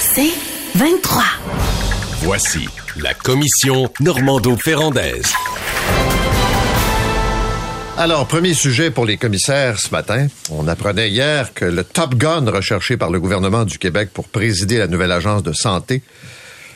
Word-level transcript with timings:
C'est 0.00 0.32
23. 0.76 1.22
Voici 2.22 2.68
la 2.96 3.14
commission 3.14 3.90
Normando-Ferrandaise. 4.00 5.32
Alors, 7.96 8.26
premier 8.26 8.54
sujet 8.54 8.90
pour 8.90 9.06
les 9.06 9.16
commissaires 9.16 9.78
ce 9.78 9.90
matin. 9.90 10.26
On 10.50 10.66
apprenait 10.66 11.10
hier 11.10 11.54
que 11.54 11.64
le 11.64 11.84
Top 11.84 12.16
Gun 12.16 12.50
recherché 12.50 12.96
par 12.96 13.10
le 13.10 13.20
gouvernement 13.20 13.64
du 13.64 13.78
Québec 13.78 14.10
pour 14.12 14.28
présider 14.28 14.78
la 14.78 14.88
nouvelle 14.88 15.12
agence 15.12 15.42
de 15.42 15.52
santé 15.52 16.02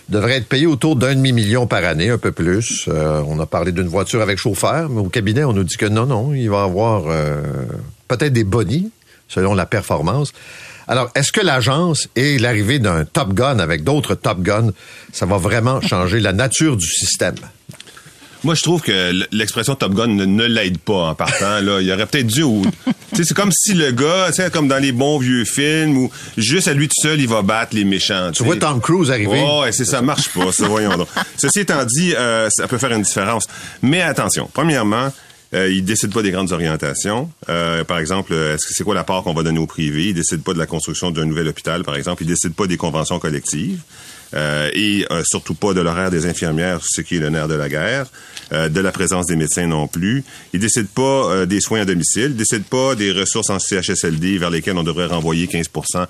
devrait 0.09 0.37
être 0.37 0.49
payé 0.49 0.67
autour 0.67 0.97
d'un 0.97 1.15
demi-million 1.15 1.67
par 1.67 1.85
année, 1.85 2.11
un 2.11 2.19
peu 2.19 2.33
plus. 2.33 2.87
Euh, 2.89 3.23
on 3.27 3.39
a 3.41 3.47
parlé 3.47 3.73
d'une 3.73 3.89
voiture 3.89 4.23
avec 4.23 4.39
chauffeur, 4.39 4.89
mais 4.89 5.01
au 5.01 5.09
cabinet, 5.09 5.45
on 5.45 5.53
nous 5.53 5.65
dit 5.65 5.77
que 5.77 5.87
non, 5.87 6.07
non, 6.07 6.33
il 6.33 6.49
va 6.49 6.63
avoir 6.63 7.05
euh, 7.09 7.43
peut-être 8.09 8.33
des 8.33 8.45
bonnies 8.45 8.91
selon 9.29 9.55
la 9.55 9.67
performance. 9.67 10.33
Alors, 10.89 11.11
est-ce 11.15 11.33
que 11.33 11.43
l'agence 11.43 12.09
et 12.17 12.39
l'arrivée 12.39 12.79
d'un 12.79 13.05
Top 13.05 13.35
Gun 13.35 13.59
avec 13.59 13.85
d'autres 13.85 14.15
Top 14.15 14.41
Gun, 14.41 14.71
ça 15.13 15.27
va 15.27 15.37
vraiment 15.37 15.83
changer 15.83 16.19
la 16.19 16.33
nature 16.33 16.79
du 16.79 16.87
système? 16.87 17.35
Moi, 18.45 18.55
je 18.55 18.63
trouve 18.63 18.81
que 18.81 19.13
l'expression 19.33 19.75
Top 19.75 19.93
Gun 19.93 20.07
ne, 20.07 20.45
l'aide 20.45 20.79
pas 20.79 21.09
en 21.09 21.15
partant. 21.15 21.61
Là, 21.61 21.81
il 21.81 21.93
aurait 21.93 22.07
peut-être 22.07 22.29
dû. 22.29 22.45
c'est 23.13 23.35
comme 23.35 23.51
si 23.53 23.75
le 23.75 23.91
gars, 23.91 24.31
comme 24.51 24.69
dans 24.69 24.79
les 24.79 24.93
bons 24.93 25.19
vieux 25.19 25.45
films 25.45 25.97
où 25.97 26.11
juste 26.39 26.69
à 26.69 26.73
lui 26.73 26.89
tout 26.89 27.03
seul, 27.03 27.21
il 27.21 27.29
va 27.29 27.43
battre 27.43 27.75
les 27.75 27.85
méchants. 27.85 28.31
Tu 28.33 28.45
vois 28.45 28.57
Tom 28.57 28.81
Cruise 28.81 29.11
arriver. 29.11 29.45
Oh, 29.45 29.63
ouais, 29.63 29.73
c'est 29.73 29.85
ça 29.85 30.01
marche 30.01 30.31
pas. 30.31 30.53
ça, 30.53 30.69
voyons 30.69 30.97
donc. 30.97 31.09
Ceci 31.37 31.61
étant 31.61 31.85
dit, 31.85 32.15
euh, 32.15 32.49
ça 32.51 32.67
peut 32.67 32.79
faire 32.79 32.93
une 32.93 33.03
différence. 33.03 33.45
Mais 33.83 34.01
attention. 34.01 34.49
Premièrement, 34.55 35.13
euh, 35.55 35.71
il 35.71 35.85
décide 35.85 36.13
pas 36.13 36.23
des 36.23 36.31
grandes 36.31 36.53
orientations. 36.53 37.31
Euh, 37.49 37.85
par 37.85 37.99
exemple, 37.99 38.33
est-ce 38.33 38.67
que 38.67 38.75
c'est 38.75 38.85
quoi 38.85 38.95
la 38.95 39.05
part 39.05 39.23
qu'on 39.23 39.35
va 39.35 39.43
donner 39.43 39.59
au 39.59 39.67
privé? 39.67 40.09
Il 40.09 40.15
décide 40.15 40.43
pas 40.43 40.53
de 40.53 40.59
la 40.59 40.67
construction 40.67 41.11
d'un 41.11 41.25
nouvel 41.25 41.49
hôpital, 41.49 41.85
par 41.85 41.97
exemple. 41.97 42.23
Il 42.23 42.27
décide 42.27 42.55
pas 42.55 42.67
des 42.67 42.77
conventions 42.77 43.19
collectives. 43.19 43.81
Euh, 44.35 44.71
et 44.75 45.07
euh, 45.11 45.23
surtout 45.25 45.55
pas 45.55 45.73
de 45.73 45.81
l'horaire 45.81 46.11
des 46.11 46.27
infirmières, 46.27 46.81
ce 46.85 47.01
qui 47.01 47.17
est 47.17 47.21
le 47.21 47.31
nerf 47.31 47.49
de 47.49 47.55
la 47.55 47.69
guerre, 47.69 48.07
euh, 48.53 48.69
de 48.69 48.81
la 48.81 48.93
présence 48.93 49.27
des 49.27 49.37
médecins 49.37 49.67
non 49.67 49.89
plus. 49.89 50.25
Il 50.53 50.61
décide 50.61 50.89
pas 50.89 51.47
des 51.47 51.61
soins 51.61 51.81
à 51.81 51.85
domicile, 51.85 52.31
il 52.31 52.37
décide 52.37 52.65
pas 52.65 52.95
des 52.95 53.13
ressources 53.13 53.51
en 53.51 53.59
CHSLD 53.59 54.39
vers 54.39 54.51
lesquelles 54.51 54.77
on 54.77 54.83
devrait 54.83 55.07
renvoyer 55.07 55.47
15% 55.47 56.07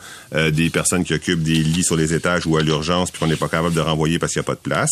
des 0.50 0.70
personnes 0.70 1.04
qui 1.04 1.14
occupent 1.14 1.42
des 1.42 1.54
lits 1.54 1.84
sur 1.84 1.96
les 1.96 2.14
étages 2.14 2.46
ou 2.46 2.56
à 2.56 2.62
l'urgence, 2.62 3.10
puis 3.10 3.20
qu'on 3.20 3.26
n'est 3.26 3.36
pas 3.36 3.48
capable 3.48 3.74
de 3.74 3.80
renvoyer 3.80 4.18
parce 4.18 4.32
qu'il 4.32 4.40
n'y 4.40 4.44
a 4.44 4.46
pas 4.46 4.54
de 4.54 4.60
place. 4.60 4.90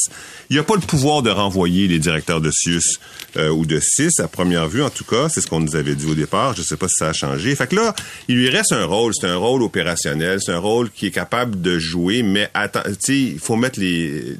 Il 0.50 0.54
n'y 0.54 0.60
a 0.60 0.62
pas 0.62 0.74
le 0.74 0.80
pouvoir 0.80 1.22
de 1.22 1.30
renvoyer 1.30 1.88
les 1.88 1.98
directeurs 1.98 2.40
de 2.40 2.50
CIUS 2.50 2.98
ou 3.36 3.66
de 3.66 3.80
CIS, 3.80 4.20
à 4.20 4.28
première 4.28 4.68
vue 4.68 4.82
en 4.82 4.90
tout 4.90 5.04
cas, 5.04 5.28
c'est 5.28 5.40
ce 5.40 5.46
qu'on 5.46 5.60
nous 5.60 5.76
avait 5.76 5.94
dit 5.94 6.06
au 6.06 6.14
départ. 6.14 6.54
Je 6.56 6.62
sais 6.62 6.76
pas 6.76 6.88
si 6.88 6.96
ça 6.98 7.08
a 7.08 7.12
changé. 7.12 7.54
Fait 7.54 7.66
que 7.66 7.76
là, 7.76 7.94
il 8.28 8.36
lui 8.36 8.48
reste 8.48 8.72
un 8.72 8.84
rôle, 8.84 9.12
c'est 9.14 9.26
un 9.26 9.36
rôle 9.36 9.62
opérationnel, 9.62 10.40
c'est 10.40 10.52
un 10.52 10.58
rôle 10.58 10.90
qui 10.90 11.06
est 11.06 11.10
capable 11.10 11.60
de 11.60 11.78
jouer, 11.78 12.22
mais 12.22 12.48
attends, 12.54 12.82
il 13.20 13.38
faut 13.38 13.56
mettre 13.56 13.80
les 13.80 14.36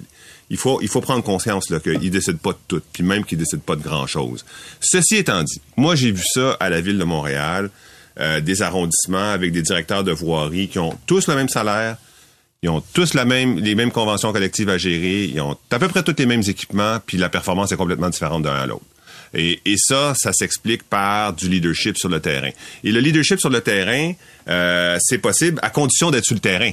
il 0.49 0.57
faut, 0.57 0.81
il 0.81 0.89
faut 0.89 1.01
prendre 1.01 1.23
conscience 1.25 1.71
là, 1.71 1.81
qu'il 1.81 2.11
décide 2.11 2.39
pas 2.39 2.53
de 2.53 2.59
tout, 2.69 2.83
puis 2.93 3.03
même 3.03 3.25
qu'il 3.25 3.39
décide 3.39 3.61
pas 3.61 3.77
de 3.77 3.83
grand-chose. 3.83 4.45
Ceci 4.81 5.17
étant 5.17 5.43
dit, 5.43 5.61
moi 5.77 5.97
j'ai 5.97 6.13
vu 6.13 6.23
ça 6.25 6.57
à 6.61 6.69
la 6.71 6.81
ville 6.81 6.99
de 6.99 7.05
Montréal, 7.05 7.71
euh, 8.21 8.41
des 8.41 8.63
arrondissements 8.63 9.31
avec 9.33 9.53
des 9.53 9.63
directeurs 9.63 10.05
de 10.05 10.13
voirie 10.13 10.69
qui 10.69 10.79
ont 10.79 10.97
tous 11.07 11.27
le 11.27 11.35
même 11.35 11.49
salaire, 11.49 11.97
ils 12.63 12.69
ont 12.69 12.83
tous 12.93 13.15
la 13.15 13.25
même, 13.25 13.59
les 13.59 13.75
mêmes 13.75 13.91
conventions 13.91 14.33
collectives 14.33 14.69
à 14.69 14.79
gérer, 14.79 15.25
ils 15.25 15.41
ont 15.41 15.57
à 15.71 15.79
peu 15.79 15.89
près 15.89 16.03
tous 16.03 16.15
les 16.19 16.27
mêmes 16.27 16.43
équipements, 16.47 16.99
puis 17.05 17.19
la 17.19 17.29
performance 17.29 17.73
est 17.73 17.77
complètement 17.77 18.09
différente 18.09 18.43
d'un 18.43 18.55
à 18.55 18.67
l'autre. 18.67 18.85
Et, 19.35 19.61
et, 19.67 19.75
ça, 19.77 20.15
ça 20.17 20.33
s'explique 20.33 20.85
par 20.85 21.33
du 21.33 21.49
leadership 21.49 21.99
sur 21.99 22.09
le 22.09 22.21
terrain. 22.21 22.51
Et 22.85 22.93
le 22.93 23.01
leadership 23.01 23.41
sur 23.41 23.51
le 23.51 23.61
terrain, 23.61 24.13
euh, 24.49 24.97
c'est 25.01 25.19
possible 25.19 25.59
à 25.63 25.71
condition 25.71 26.11
d'être 26.11 26.25
sur 26.25 26.37
le 26.37 26.41
terrain. 26.41 26.71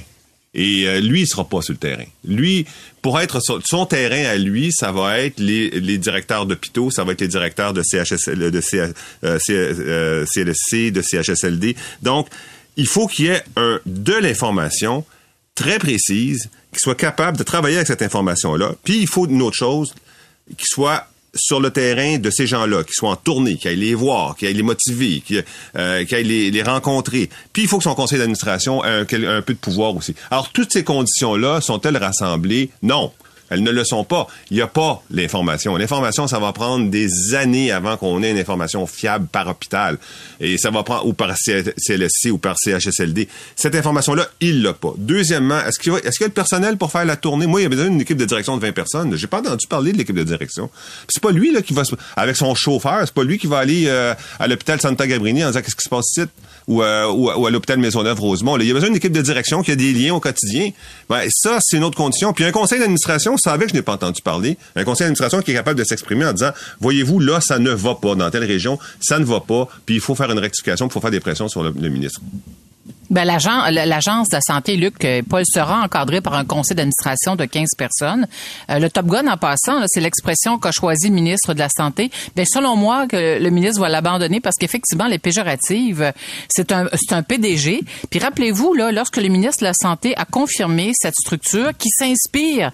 Et 0.54 0.86
euh, 0.86 1.00
lui, 1.00 1.22
il 1.22 1.26
sera 1.26 1.44
pas 1.44 1.62
sur 1.62 1.72
le 1.72 1.78
terrain. 1.78 2.04
Lui, 2.24 2.64
pour 3.02 3.20
être 3.20 3.40
sur 3.40 3.60
son 3.64 3.86
terrain 3.86 4.24
à 4.24 4.36
lui, 4.36 4.72
ça 4.72 4.92
va 4.92 5.18
être 5.20 5.40
les, 5.40 5.70
les 5.70 5.98
directeurs 5.98 6.46
d'hôpitaux, 6.46 6.90
ça 6.90 7.04
va 7.04 7.12
être 7.12 7.20
les 7.20 7.28
directeurs 7.28 7.72
de 7.72 7.82
CHSL, 7.82 8.50
de 8.50 8.60
CLSC, 8.60 9.14
euh, 9.22 10.90
de 10.90 11.02
CHSLD. 11.02 11.76
Donc, 12.02 12.28
il 12.76 12.86
faut 12.86 13.06
qu'il 13.06 13.26
y 13.26 13.28
ait 13.28 13.42
un, 13.56 13.80
de 13.86 14.14
l'information 14.14 15.04
très 15.54 15.78
précise, 15.78 16.48
qui 16.72 16.80
soit 16.80 16.96
capable 16.96 17.36
de 17.36 17.42
travailler 17.44 17.76
avec 17.76 17.86
cette 17.86 18.02
information-là. 18.02 18.74
Puis, 18.84 18.98
il 18.98 19.08
faut 19.08 19.26
une 19.26 19.42
autre 19.42 19.56
chose, 19.56 19.94
qui 20.56 20.66
soit 20.66 21.08
sur 21.34 21.60
le 21.60 21.70
terrain 21.70 22.18
de 22.18 22.30
ces 22.30 22.46
gens-là, 22.46 22.84
qui 22.84 22.92
soient 22.92 23.10
en 23.10 23.16
tournée, 23.16 23.56
qui 23.56 23.68
aillent 23.68 23.76
les 23.76 23.94
voir, 23.94 24.36
qui 24.36 24.46
aillent 24.46 24.54
les 24.54 24.62
motiver, 24.62 25.20
qui, 25.20 25.38
euh, 25.76 26.04
aillent 26.10 26.24
les, 26.24 26.50
les, 26.50 26.62
rencontrer. 26.62 27.28
Puis 27.52 27.62
il 27.62 27.68
faut 27.68 27.78
que 27.78 27.84
son 27.84 27.94
conseil 27.94 28.18
d'administration 28.18 28.84
ait 28.84 28.88
un, 28.88 29.02
un, 29.02 29.42
peu 29.42 29.54
de 29.54 29.58
pouvoir 29.58 29.96
aussi. 29.96 30.14
Alors 30.30 30.50
toutes 30.50 30.72
ces 30.72 30.84
conditions-là 30.84 31.60
sont-elles 31.60 31.96
rassemblées? 31.96 32.70
Non. 32.82 33.12
Elles 33.50 33.62
ne 33.62 33.70
le 33.70 33.84
sont 33.84 34.04
pas. 34.04 34.26
Il 34.50 34.56
n'y 34.56 34.62
a 34.62 34.66
pas 34.66 35.02
l'information. 35.10 35.76
L'information, 35.76 36.26
ça 36.26 36.38
va 36.38 36.52
prendre 36.52 36.90
des 36.90 37.34
années 37.34 37.70
avant 37.70 37.96
qu'on 37.96 38.22
ait 38.22 38.30
une 38.30 38.38
information 38.38 38.86
fiable 38.86 39.26
par 39.30 39.48
hôpital. 39.48 39.98
Et 40.40 40.58
ça 40.58 40.70
va 40.70 40.82
prendre, 40.82 41.06
ou 41.06 41.12
par 41.12 41.34
CLSC 41.36 42.30
ou 42.30 42.38
par 42.38 42.56
CHSLD. 42.58 43.28
Cette 43.56 43.74
information-là, 43.74 44.28
il 44.40 44.62
l'a 44.62 44.72
pas. 44.72 44.94
Deuxièmement, 44.96 45.60
est-ce 45.60 45.78
qu'il, 45.78 45.92
y 45.92 45.96
a 45.96 46.26
le 46.26 46.28
personnel 46.30 46.76
pour 46.76 46.90
faire 46.90 47.04
la 47.04 47.16
tournée? 47.16 47.46
Moi, 47.46 47.60
il 47.60 47.64
y 47.64 47.66
a 47.66 47.68
besoin 47.68 47.88
d'une 47.88 48.00
équipe 48.00 48.18
de 48.18 48.24
direction 48.24 48.56
de 48.56 48.62
20 48.62 48.72
personnes. 48.72 49.16
J'ai 49.16 49.26
pas 49.26 49.40
entendu 49.40 49.66
parler 49.66 49.92
de 49.92 49.98
l'équipe 49.98 50.16
de 50.16 50.24
direction. 50.24 50.70
c'est 51.08 51.22
pas 51.22 51.30
lui, 51.30 51.54
qui 51.62 51.74
va, 51.74 51.82
avec 52.16 52.36
son 52.36 52.54
chauffeur, 52.54 53.00
c'est 53.04 53.14
pas 53.14 53.24
lui 53.24 53.38
qui 53.38 53.46
va 53.46 53.58
aller 53.58 53.84
euh, 53.86 54.14
à 54.38 54.46
l'hôpital 54.46 54.80
Santa 54.80 55.06
Gabrini 55.06 55.44
en 55.44 55.48
disant 55.48 55.60
qu'est-ce 55.60 55.76
qui 55.76 55.84
se 55.84 55.88
passe 55.88 56.16
ici? 56.16 56.28
Ou, 56.66 56.82
euh, 56.82 57.10
ou, 57.12 57.46
à 57.46 57.50
l'hôpital 57.50 57.78
Maisonneuve-Rosemont. 57.78 58.58
Il 58.58 58.66
y 58.66 58.70
a 58.70 58.74
besoin 58.74 58.88
d'une 58.88 58.96
équipe 58.96 59.12
de 59.12 59.22
direction 59.22 59.62
qui 59.62 59.70
a 59.72 59.76
des 59.76 59.92
liens 59.92 60.14
au 60.14 60.20
quotidien. 60.20 60.70
Ben, 61.08 61.22
ça, 61.30 61.58
c'est 61.60 61.76
une 61.76 61.84
autre 61.84 61.96
condition. 61.96 62.32
Puis 62.32 62.44
un 62.44 62.52
conseil 62.52 62.78
d'administration, 62.78 63.36
ça 63.36 63.56
que 63.58 63.68
je 63.68 63.74
n'ai 63.74 63.82
pas 63.82 63.92
entendu 63.92 64.22
parler. 64.22 64.56
Un 64.76 64.84
conseil 64.84 65.04
d'administration 65.04 65.40
qui 65.40 65.52
est 65.52 65.54
capable 65.54 65.78
de 65.78 65.84
s'exprimer 65.84 66.24
en 66.26 66.32
disant, 66.32 66.50
voyez-vous, 66.80 67.20
là, 67.20 67.40
ça 67.40 67.58
ne 67.58 67.70
va 67.70 67.94
pas. 67.94 68.14
Dans 68.14 68.30
telle 68.30 68.44
région, 68.44 68.78
ça 69.00 69.18
ne 69.18 69.24
va 69.24 69.40
pas. 69.40 69.68
Puis 69.86 69.96
il 69.96 70.00
faut 70.00 70.14
faire 70.14 70.30
une 70.30 70.38
rectification, 70.38 70.86
il 70.86 70.92
faut 70.92 71.00
faire 71.00 71.10
des 71.10 71.20
pressions 71.20 71.48
sur 71.48 71.62
le, 71.62 71.88
ministre. 71.88 72.20
Ben, 73.14 73.22
l'agence 73.24 74.28
de 74.28 74.34
la 74.34 74.40
santé, 74.40 74.76
Luc, 74.76 75.04
euh, 75.04 75.22
Paul 75.22 75.44
sera 75.46 75.82
encadré 75.82 76.20
par 76.20 76.34
un 76.34 76.44
conseil 76.44 76.74
d'administration 76.74 77.36
de 77.36 77.44
15 77.44 77.68
personnes. 77.78 78.26
Euh, 78.70 78.80
le 78.80 78.90
Top 78.90 79.06
Gun, 79.06 79.28
en 79.28 79.36
passant, 79.36 79.84
c'est 79.86 80.00
l'expression 80.00 80.58
qu'a 80.58 80.72
choisi 80.72 81.10
le 81.10 81.14
ministre 81.14 81.54
de 81.54 81.60
la 81.60 81.68
Santé. 81.68 82.10
Ben, 82.34 82.44
selon 82.44 82.74
moi, 82.74 83.06
que 83.06 83.38
le 83.40 83.50
ministre 83.50 83.80
va 83.80 83.88
l'abandonner 83.88 84.40
parce 84.40 84.56
qu'effectivement, 84.56 85.06
les 85.06 85.20
péjoratives, 85.20 86.12
c'est 86.48 86.72
un, 86.72 86.86
un 87.10 87.22
PDG. 87.22 87.84
Puis 88.10 88.18
rappelez-vous, 88.18 88.74
là, 88.74 88.90
lorsque 88.90 89.18
le 89.18 89.28
ministre 89.28 89.60
de 89.60 89.66
la 89.66 89.74
Santé 89.74 90.16
a 90.16 90.24
confirmé 90.24 90.90
cette 91.00 91.14
structure 91.14 91.70
qui 91.78 91.90
s'inspire 91.90 92.72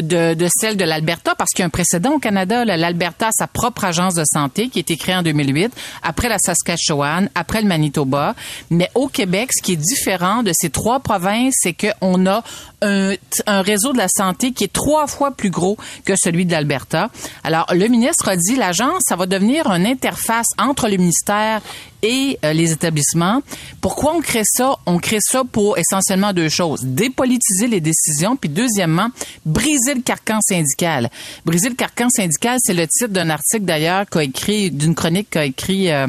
de, 0.00 0.48
celle 0.54 0.76
de 0.76 0.84
l'Alberta 0.84 1.34
parce 1.34 1.50
qu'il 1.50 1.60
y 1.60 1.64
a 1.64 1.66
un 1.66 1.70
précédent 1.70 2.12
au 2.12 2.18
Canada. 2.18 2.64
L'Alberta 2.64 3.28
a 3.28 3.32
sa 3.32 3.46
propre 3.46 3.84
agence 3.84 4.14
de 4.14 4.24
santé 4.24 4.68
qui 4.68 4.78
a 4.78 4.80
été 4.80 4.96
créée 4.96 5.16
en 5.16 5.22
2008, 5.22 5.72
après 6.02 6.28
la 6.28 6.38
Saskatchewan, 6.38 7.28
après 7.34 7.62
le 7.62 7.68
Manitoba. 7.68 8.34
Mais 8.70 8.90
au 8.94 9.08
Québec, 9.08 9.50
ce 9.52 9.62
qui 9.62 9.72
est 9.72 9.76
différent 9.76 10.42
de 10.42 10.52
ces 10.54 10.70
trois 10.70 11.00
provinces, 11.00 11.54
c'est 11.58 11.74
qu'on 11.74 12.26
a 12.26 12.42
un, 12.82 13.14
un, 13.46 13.62
réseau 13.62 13.92
de 13.92 13.98
la 13.98 14.08
santé 14.08 14.52
qui 14.52 14.64
est 14.64 14.72
trois 14.72 15.06
fois 15.06 15.32
plus 15.32 15.50
gros 15.50 15.76
que 16.04 16.14
celui 16.16 16.46
de 16.46 16.52
l'Alberta. 16.52 17.10
Alors, 17.42 17.66
le 17.72 17.88
ministre 17.88 18.28
a 18.28 18.36
dit, 18.36 18.56
l'agence, 18.56 19.02
ça 19.08 19.16
va 19.16 19.26
devenir 19.26 19.66
une 19.66 19.86
interface 19.86 20.46
entre 20.58 20.88
le 20.88 20.96
ministère 20.96 21.60
et 22.02 22.38
euh, 22.44 22.52
les 22.52 22.72
établissements. 22.72 23.42
Pourquoi 23.80 24.14
on 24.14 24.20
crée 24.20 24.44
ça? 24.44 24.76
On 24.86 24.98
crée 24.98 25.20
ça 25.20 25.42
pour 25.50 25.78
essentiellement 25.78 26.32
deux 26.32 26.48
choses. 26.48 26.82
Dépolitiser 26.84 27.66
les 27.66 27.80
décisions, 27.80 28.36
puis 28.36 28.48
deuxièmement, 28.48 29.08
briser 29.44 29.94
le 29.94 30.02
carcan 30.02 30.40
syndical. 30.40 31.10
Briser 31.44 31.68
le 31.68 31.74
carcan 31.74 32.08
syndical, 32.10 32.58
c'est 32.62 32.74
le 32.74 32.86
titre 32.86 33.12
d'un 33.12 33.30
article 33.30 33.64
d'ailleurs 33.64 34.06
qu'a 34.08 34.22
écrit, 34.22 34.70
d'une 34.70 34.94
chronique 34.94 35.30
qu'a 35.30 35.44
écrit 35.44 35.90
euh, 35.90 36.06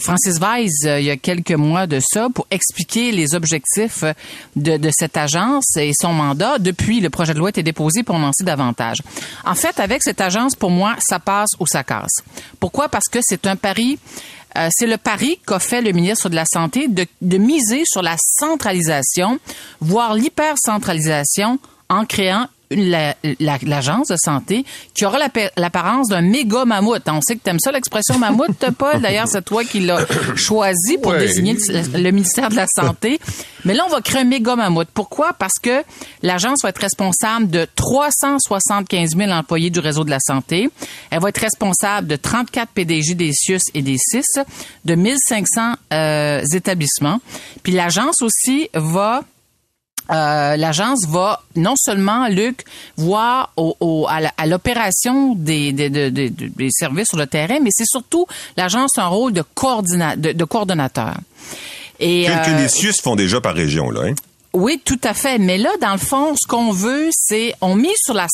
Francis 0.00 0.38
Weiss, 0.40 0.72
euh, 0.84 1.00
il 1.00 1.06
y 1.06 1.10
a 1.10 1.16
quelques 1.16 1.52
mois 1.52 1.86
de 1.86 2.00
ça, 2.00 2.28
pour 2.34 2.46
expliquer 2.50 3.12
les 3.12 3.34
objectifs 3.34 4.04
de, 4.56 4.76
de 4.76 4.90
cette 4.92 5.16
agence 5.16 5.76
et 5.76 5.92
son 5.98 6.12
mandat 6.12 6.58
depuis 6.58 7.00
le 7.00 7.10
projet 7.10 7.32
de 7.32 7.38
loi 7.38 7.48
a 7.48 7.50
été 7.50 7.62
déposé 7.62 8.02
pour 8.02 8.16
en 8.16 8.30
davantage. 8.40 8.98
En 9.44 9.54
fait, 9.54 9.78
avec 9.80 10.02
cette 10.02 10.20
agence, 10.20 10.54
pour 10.56 10.70
moi, 10.70 10.96
ça 10.98 11.18
passe 11.18 11.50
ou 11.58 11.66
ça 11.66 11.84
casse. 11.84 12.22
Pourquoi? 12.58 12.88
Parce 12.88 13.08
que 13.08 13.18
c'est 13.22 13.46
un 13.46 13.56
pari 13.56 13.98
euh, 14.56 14.68
c'est 14.70 14.86
le 14.86 14.96
pari 14.96 15.38
qu'a 15.46 15.58
fait 15.58 15.82
le 15.82 15.92
ministre 15.92 16.28
de 16.28 16.34
la 16.34 16.44
Santé 16.44 16.88
de, 16.88 17.06
de 17.20 17.38
miser 17.38 17.82
sur 17.86 18.02
la 18.02 18.16
centralisation, 18.18 19.38
voire 19.80 20.14
l'hypercentralisation 20.14 21.58
en 21.88 22.04
créant 22.04 22.46
l'agence 22.74 24.08
de 24.08 24.16
santé 24.16 24.64
qui 24.94 25.04
aura 25.04 25.18
l'apparence 25.56 26.08
d'un 26.08 26.20
méga 26.20 26.64
mammouth. 26.64 27.02
On 27.06 27.20
sait 27.20 27.36
que 27.36 27.42
tu 27.44 27.50
aimes 27.50 27.60
ça 27.60 27.72
l'expression 27.72 28.18
mammouth, 28.18 28.70
Paul. 28.76 29.00
D'ailleurs, 29.00 29.28
c'est 29.28 29.44
toi 29.44 29.64
qui 29.64 29.80
l'as 29.80 30.04
choisi 30.36 30.98
pour 30.98 31.12
désigner 31.14 31.56
le, 31.68 32.10
ministère 32.10 32.50
de 32.50 32.56
la 32.56 32.66
Santé. 32.66 33.20
Mais 33.64 33.74
là, 33.74 33.84
on 33.86 33.90
va 33.90 34.00
créer 34.00 34.22
un 34.22 34.24
méga 34.24 34.56
mammouth. 34.56 34.88
Pourquoi? 34.92 35.32
Parce 35.32 35.58
que 35.62 35.82
l'agence 36.22 36.62
va 36.62 36.68
être 36.68 36.80
responsable 36.80 37.48
de 37.48 37.66
375 37.74 39.16
000 39.16 39.30
employés 39.30 39.70
du 39.70 39.80
réseau 39.80 40.04
de 40.04 40.10
la 40.10 40.20
santé. 40.20 40.68
Elle 41.10 41.20
va 41.20 41.30
être 41.30 41.40
responsable 41.40 42.06
de 42.06 42.16
34 42.16 42.70
PDG 42.70 43.14
des 43.14 43.32
CIUS 43.32 43.60
et 43.74 43.82
des 43.82 43.96
CIS, 43.98 44.40
de 44.84 44.94
1500 44.94 45.74
euh, 45.92 46.42
établissements. 46.52 47.20
Puis 47.62 47.72
l'agence 47.72 48.22
aussi 48.22 48.68
va 48.74 49.22
euh, 50.10 50.56
l'agence 50.56 51.06
va 51.08 51.42
non 51.56 51.74
seulement, 51.76 52.28
Luc, 52.28 52.64
voir 52.96 53.52
au, 53.56 54.06
à 54.08 54.46
l'opération 54.46 55.34
des, 55.34 55.72
des, 55.72 55.88
des, 55.90 56.10
des, 56.10 56.68
services 56.70 57.08
sur 57.08 57.18
le 57.18 57.26
terrain, 57.26 57.58
mais 57.62 57.70
c'est 57.72 57.86
surtout 57.86 58.26
l'agence 58.56 58.98
a 58.98 59.04
un 59.04 59.08
rôle 59.08 59.32
de, 59.32 59.42
coordina, 59.54 60.16
de, 60.16 60.32
de 60.32 60.44
coordonnateur. 60.44 61.14
Et, 62.00 62.26
que, 62.26 62.50
euh, 62.50 62.62
les 62.62 62.68
CIUS 62.68 63.00
font 63.02 63.16
déjà 63.16 63.40
par 63.40 63.54
région, 63.54 63.90
là. 63.90 64.02
Hein? 64.08 64.14
Oui, 64.54 64.80
tout 64.84 65.00
à 65.02 65.14
fait. 65.14 65.38
Mais 65.38 65.58
là, 65.58 65.70
dans 65.80 65.92
le 65.92 65.98
fond, 65.98 66.34
ce 66.40 66.46
qu'on 66.46 66.70
veut, 66.70 67.08
c'est 67.12 67.54
on 67.60 67.74
mise 67.74 67.96
sur 68.04 68.14
la 68.14 68.28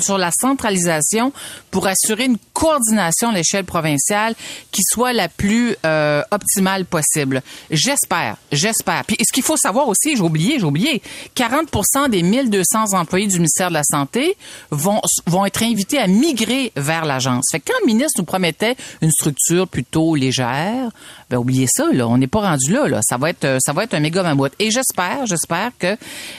sur, 0.00 0.18
la 0.18 0.30
centralisation 0.32 1.32
pour 1.70 1.86
assurer 1.86 2.24
une 2.24 2.38
coordination 2.52 3.28
à 3.28 3.32
l'échelle 3.32 3.64
provinciale 3.64 4.34
qui 4.72 4.82
soit 4.82 5.12
la 5.12 5.28
plus 5.28 5.76
euh, 5.86 6.22
optimale 6.32 6.84
possible. 6.84 7.40
J'espère, 7.70 8.36
j'espère. 8.50 9.04
Puis 9.04 9.16
ce 9.24 9.32
qu'il 9.32 9.44
faut 9.44 9.56
savoir 9.56 9.86
aussi, 9.88 10.16
j'ai 10.16 10.22
oublié, 10.22 10.58
j'ai 10.58 10.64
oublié, 10.64 11.02
40 11.36 12.10
des 12.10 12.22
1200 12.24 12.94
employés 12.94 13.28
du 13.28 13.36
ministère 13.36 13.68
de 13.68 13.74
la 13.74 13.84
Santé 13.84 14.36
vont 14.72 15.00
vont 15.26 15.46
être 15.46 15.62
invités 15.62 15.98
à 15.98 16.08
migrer 16.08 16.72
vers 16.74 17.04
l'agence. 17.04 17.44
Fait 17.52 17.60
que 17.60 17.70
quand 17.72 17.78
le 17.82 17.86
ministre 17.86 18.18
nous 18.18 18.24
promettait 18.24 18.74
une 19.02 19.12
structure 19.12 19.68
plutôt 19.68 20.16
légère, 20.16 20.90
ben 21.30 21.38
oubliez 21.38 21.68
ça 21.68 21.86
là, 21.92 22.08
on 22.08 22.18
n'est 22.18 22.26
pas 22.26 22.40
rendu 22.40 22.72
là 22.72 22.88
là, 22.88 23.00
ça 23.02 23.18
va 23.18 23.30
être 23.30 23.58
ça 23.60 23.72
va 23.72 23.84
être 23.84 23.94
un 23.94 24.00
méga 24.00 24.24
mammouth. 24.24 24.52
Et 24.58 24.72
j'espère, 24.72 25.26
j'espère 25.26 25.43
que 25.78 25.96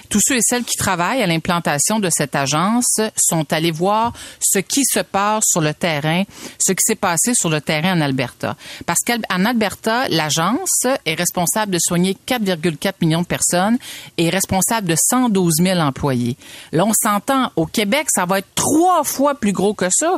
tous 0.10 0.20
ceux 0.24 0.38
et 0.38 0.42
celles 0.42 0.64
qui 0.64 0.78
travaillent 0.78 1.22
à 1.22 1.28
l'implantation 1.28 2.00
de 2.00 2.10
cette 2.12 2.36
agence 2.36 3.00
sont 3.16 3.52
allés 3.54 3.72
voir 3.72 4.14
ce 4.40 4.60
qui 4.60 4.82
se 4.86 5.00
passe 5.00 5.44
sur 5.48 5.62
le 5.62 5.74
terrain, 5.74 6.24
ce 6.60 6.72
qui 6.72 6.82
s'est 6.82 6.96
passé 6.96 7.34
sur 7.34 7.50
le 7.50 7.62
terrain 7.62 7.98
en 7.98 8.02
Alberta. 8.02 8.56
Parce 8.86 9.00
qu'en 9.06 9.46
Alberta, 9.46 10.08
l'agence 10.10 10.86
est 11.06 11.16
responsable 11.16 11.72
de 11.72 11.80
soigner 11.80 12.18
4,4 12.28 12.94
millions 13.02 13.22
de 13.22 13.28
personnes 13.28 13.78
et 14.18 14.28
est 14.28 14.30
responsable 14.30 14.88
de 14.88 14.96
112 14.96 15.56
000 15.62 15.80
employés. 15.80 16.38
Là, 16.72 16.86
on 16.86 16.94
s'entend, 16.94 17.52
au 17.56 17.66
Québec, 17.66 18.08
ça 18.10 18.26
va 18.26 18.40
être 18.40 18.54
trois 18.56 19.04
fois 19.04 19.36
plus 19.36 19.52
gros 19.52 19.74
que 19.74 19.88
ça. 19.92 20.18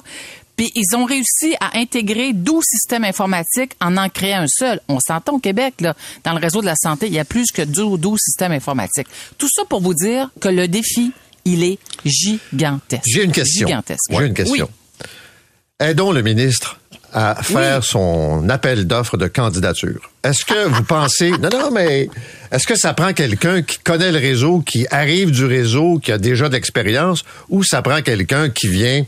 Puis 0.58 0.72
ils 0.76 0.96
ont 0.96 1.06
réussi 1.06 1.56
à 1.62 1.78
intégrer 1.78 2.34
12 2.34 2.64
systèmes 2.64 3.06
informatiques 3.06 3.74
en 3.80 3.96
en 3.96 4.10
créant 4.10 4.42
un 4.42 4.48
seul. 4.48 4.82
On 4.90 5.00
s'entend 5.00 5.36
au 5.36 5.40
Québec, 5.40 5.76
là, 5.80 5.96
dans 6.24 6.34
le 6.34 6.40
réseau 6.40 6.62
de 6.62 6.66
la 6.66 6.76
santé, 6.76 7.08
il 7.08 7.14
y 7.14 7.20
a 7.20 7.26
plus 7.26 7.52
que 7.52 7.62
12, 7.62 8.00
12 8.00 8.20
systèmes 8.20 8.52
informatiques. 8.52 9.08
Tout 9.38 9.48
ça 9.50 9.64
pour 9.66 9.82
vous 9.82 9.94
dire 9.94 10.30
que 10.42 10.50
le 10.50 10.68
défi 10.68 11.14
il 11.48 11.64
est 11.64 11.80
gigantesque. 12.06 13.04
J'ai 13.08 13.24
une 13.24 13.32
question. 13.32 13.68
Gigantesque. 13.68 14.12
J'ai 14.12 14.26
une 14.26 14.34
question. 14.34 14.70
Aidons 15.80 16.12
le 16.12 16.22
ministre 16.22 16.80
à 17.14 17.42
faire 17.42 17.84
son 17.84 18.50
appel 18.50 18.86
d'offres 18.86 19.16
de 19.16 19.28
candidature. 19.28 20.12
Est-ce 20.24 20.44
que 20.44 20.68
vous 20.68 20.84
pensez... 20.84 21.32
Non, 21.40 21.50
non, 21.52 21.72
mais 21.72 22.10
est-ce 22.52 22.68
que 22.68 22.76
ça 22.76 22.94
prend 22.94 23.14
quelqu'un 23.14 23.62
qui 23.62 23.80
connaît 23.80 24.12
le 24.12 24.20
réseau, 24.20 24.60
qui 24.60 24.86
arrive 24.92 25.32
du 25.32 25.46
réseau, 25.46 26.00
qui 26.00 26.12
a 26.12 26.18
déjà 26.18 26.50
d'expérience, 26.50 27.24
ou 27.50 27.64
ça 27.64 27.82
prend 27.82 28.02
quelqu'un 28.02 28.50
qui 28.50 28.68
vient 28.68 29.06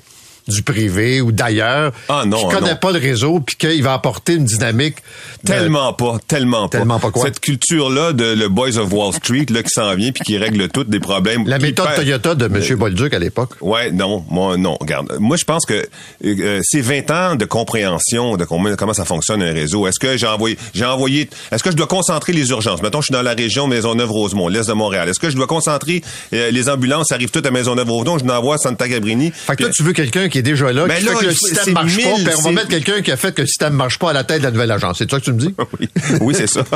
du 0.49 0.63
privé 0.63 1.21
ou 1.21 1.31
d'ailleurs 1.31 1.93
ah, 2.09 2.23
non, 2.25 2.37
qui 2.37 2.55
connaît 2.55 2.75
pas 2.75 2.91
le 2.91 2.99
réseau 2.99 3.39
puis 3.39 3.55
qu'il 3.55 3.83
va 3.83 3.93
apporter 3.93 4.33
une 4.33 4.45
dynamique 4.45 4.97
tellement 5.45 5.93
pas 5.93 6.17
tellement 6.27 6.67
pas. 6.67 6.79
Tellement 6.79 6.99
pas 6.99 7.11
quoi? 7.11 7.23
Cette 7.23 7.39
culture 7.39 7.89
là 7.89 8.13
de 8.13 8.33
le 8.33 8.49
boys 8.49 8.77
of 8.77 8.91
Wall 8.91 9.13
Street 9.13 9.45
là 9.49 9.63
qui 9.63 9.69
s'en 9.69 9.95
vient 9.95 10.11
puis 10.11 10.23
qui 10.23 10.37
règle 10.37 10.67
toutes 10.69 10.89
des 10.89 10.99
problèmes 10.99 11.47
la 11.47 11.59
méthode 11.59 11.93
Toyota 11.95 12.35
de 12.35 12.47
monsieur 12.47 12.75
Bolduc 12.75 13.13
à 13.13 13.19
l'époque. 13.19 13.51
Ouais 13.61 13.91
non 13.91 14.25
moi 14.29 14.57
non 14.57 14.77
regarde. 14.79 15.17
Moi 15.19 15.37
je 15.37 15.45
pense 15.45 15.65
que 15.65 15.87
euh, 16.25 16.59
c'est 16.63 16.81
20 16.81 17.11
ans 17.11 17.35
de 17.35 17.45
compréhension 17.45 18.35
de 18.37 18.45
comment, 18.45 18.93
ça 18.93 19.05
fonctionne 19.05 19.41
un 19.41 19.53
réseau. 19.53 19.87
Est-ce 19.87 19.99
que 19.99 20.17
j'ai 20.17 20.27
envoyé 20.27 20.57
j'ai 20.73 20.85
envoyé 20.85 21.29
est-ce 21.51 21.63
que 21.63 21.71
je 21.71 21.75
dois 21.75 21.87
concentrer 21.87 22.33
les 22.33 22.49
urgences? 22.49 22.81
Mettons 22.81 23.01
je 23.01 23.05
suis 23.05 23.13
dans 23.13 23.21
la 23.21 23.33
région 23.33 23.67
Maisonneuve-Rosemont 23.67 24.47
l'est 24.47 24.67
de 24.67 24.73
Montréal. 24.73 25.07
Est-ce 25.09 25.19
que 25.19 25.29
je 25.29 25.35
dois 25.35 25.47
concentrer 25.47 26.01
euh, 26.33 26.51
les 26.51 26.69
ambulances 26.69 27.11
arrivent 27.11 27.31
toutes 27.31 27.45
à 27.45 27.51
Maisonneuve-Rosemont 27.51 28.19
je 28.19 28.25
n'envoie 28.25 28.57
Santa 28.57 28.87
Cabrini? 28.87 29.31
Fait 29.31 29.55
que 29.55 29.65
tu 29.65 29.83
veux 29.83 29.93
quelqu'un 29.93 30.29
qui 30.29 30.38
est 30.39 30.43
déjà 30.43 30.71
là, 30.71 30.87
qui 30.87 31.05
fait 31.05 31.13
que 31.13 31.25
le 31.25 31.31
système 31.31 31.73
marche 31.73 31.97
pas, 31.97 32.15
puis 32.15 32.27
on 32.37 32.41
va 32.41 32.51
mettre 32.51 32.69
quelqu'un 32.69 33.01
qui 33.01 33.11
a 33.11 33.17
fait 33.17 33.33
que 33.33 33.41
le 33.41 33.47
système 33.47 33.73
marche 33.73 33.99
pas 33.99 34.11
à 34.11 34.13
la 34.13 34.23
tête 34.23 34.39
de 34.39 34.43
la 34.43 34.51
nouvelle 34.51 34.71
agence. 34.71 34.97
C'est 34.99 35.09
ça 35.09 35.19
que 35.19 35.25
tu 35.25 35.33
me 35.33 35.39
dis? 35.39 35.53
oui, 35.79 35.89
oui 36.21 36.35
c'est 36.35 36.47
ça. 36.47 36.63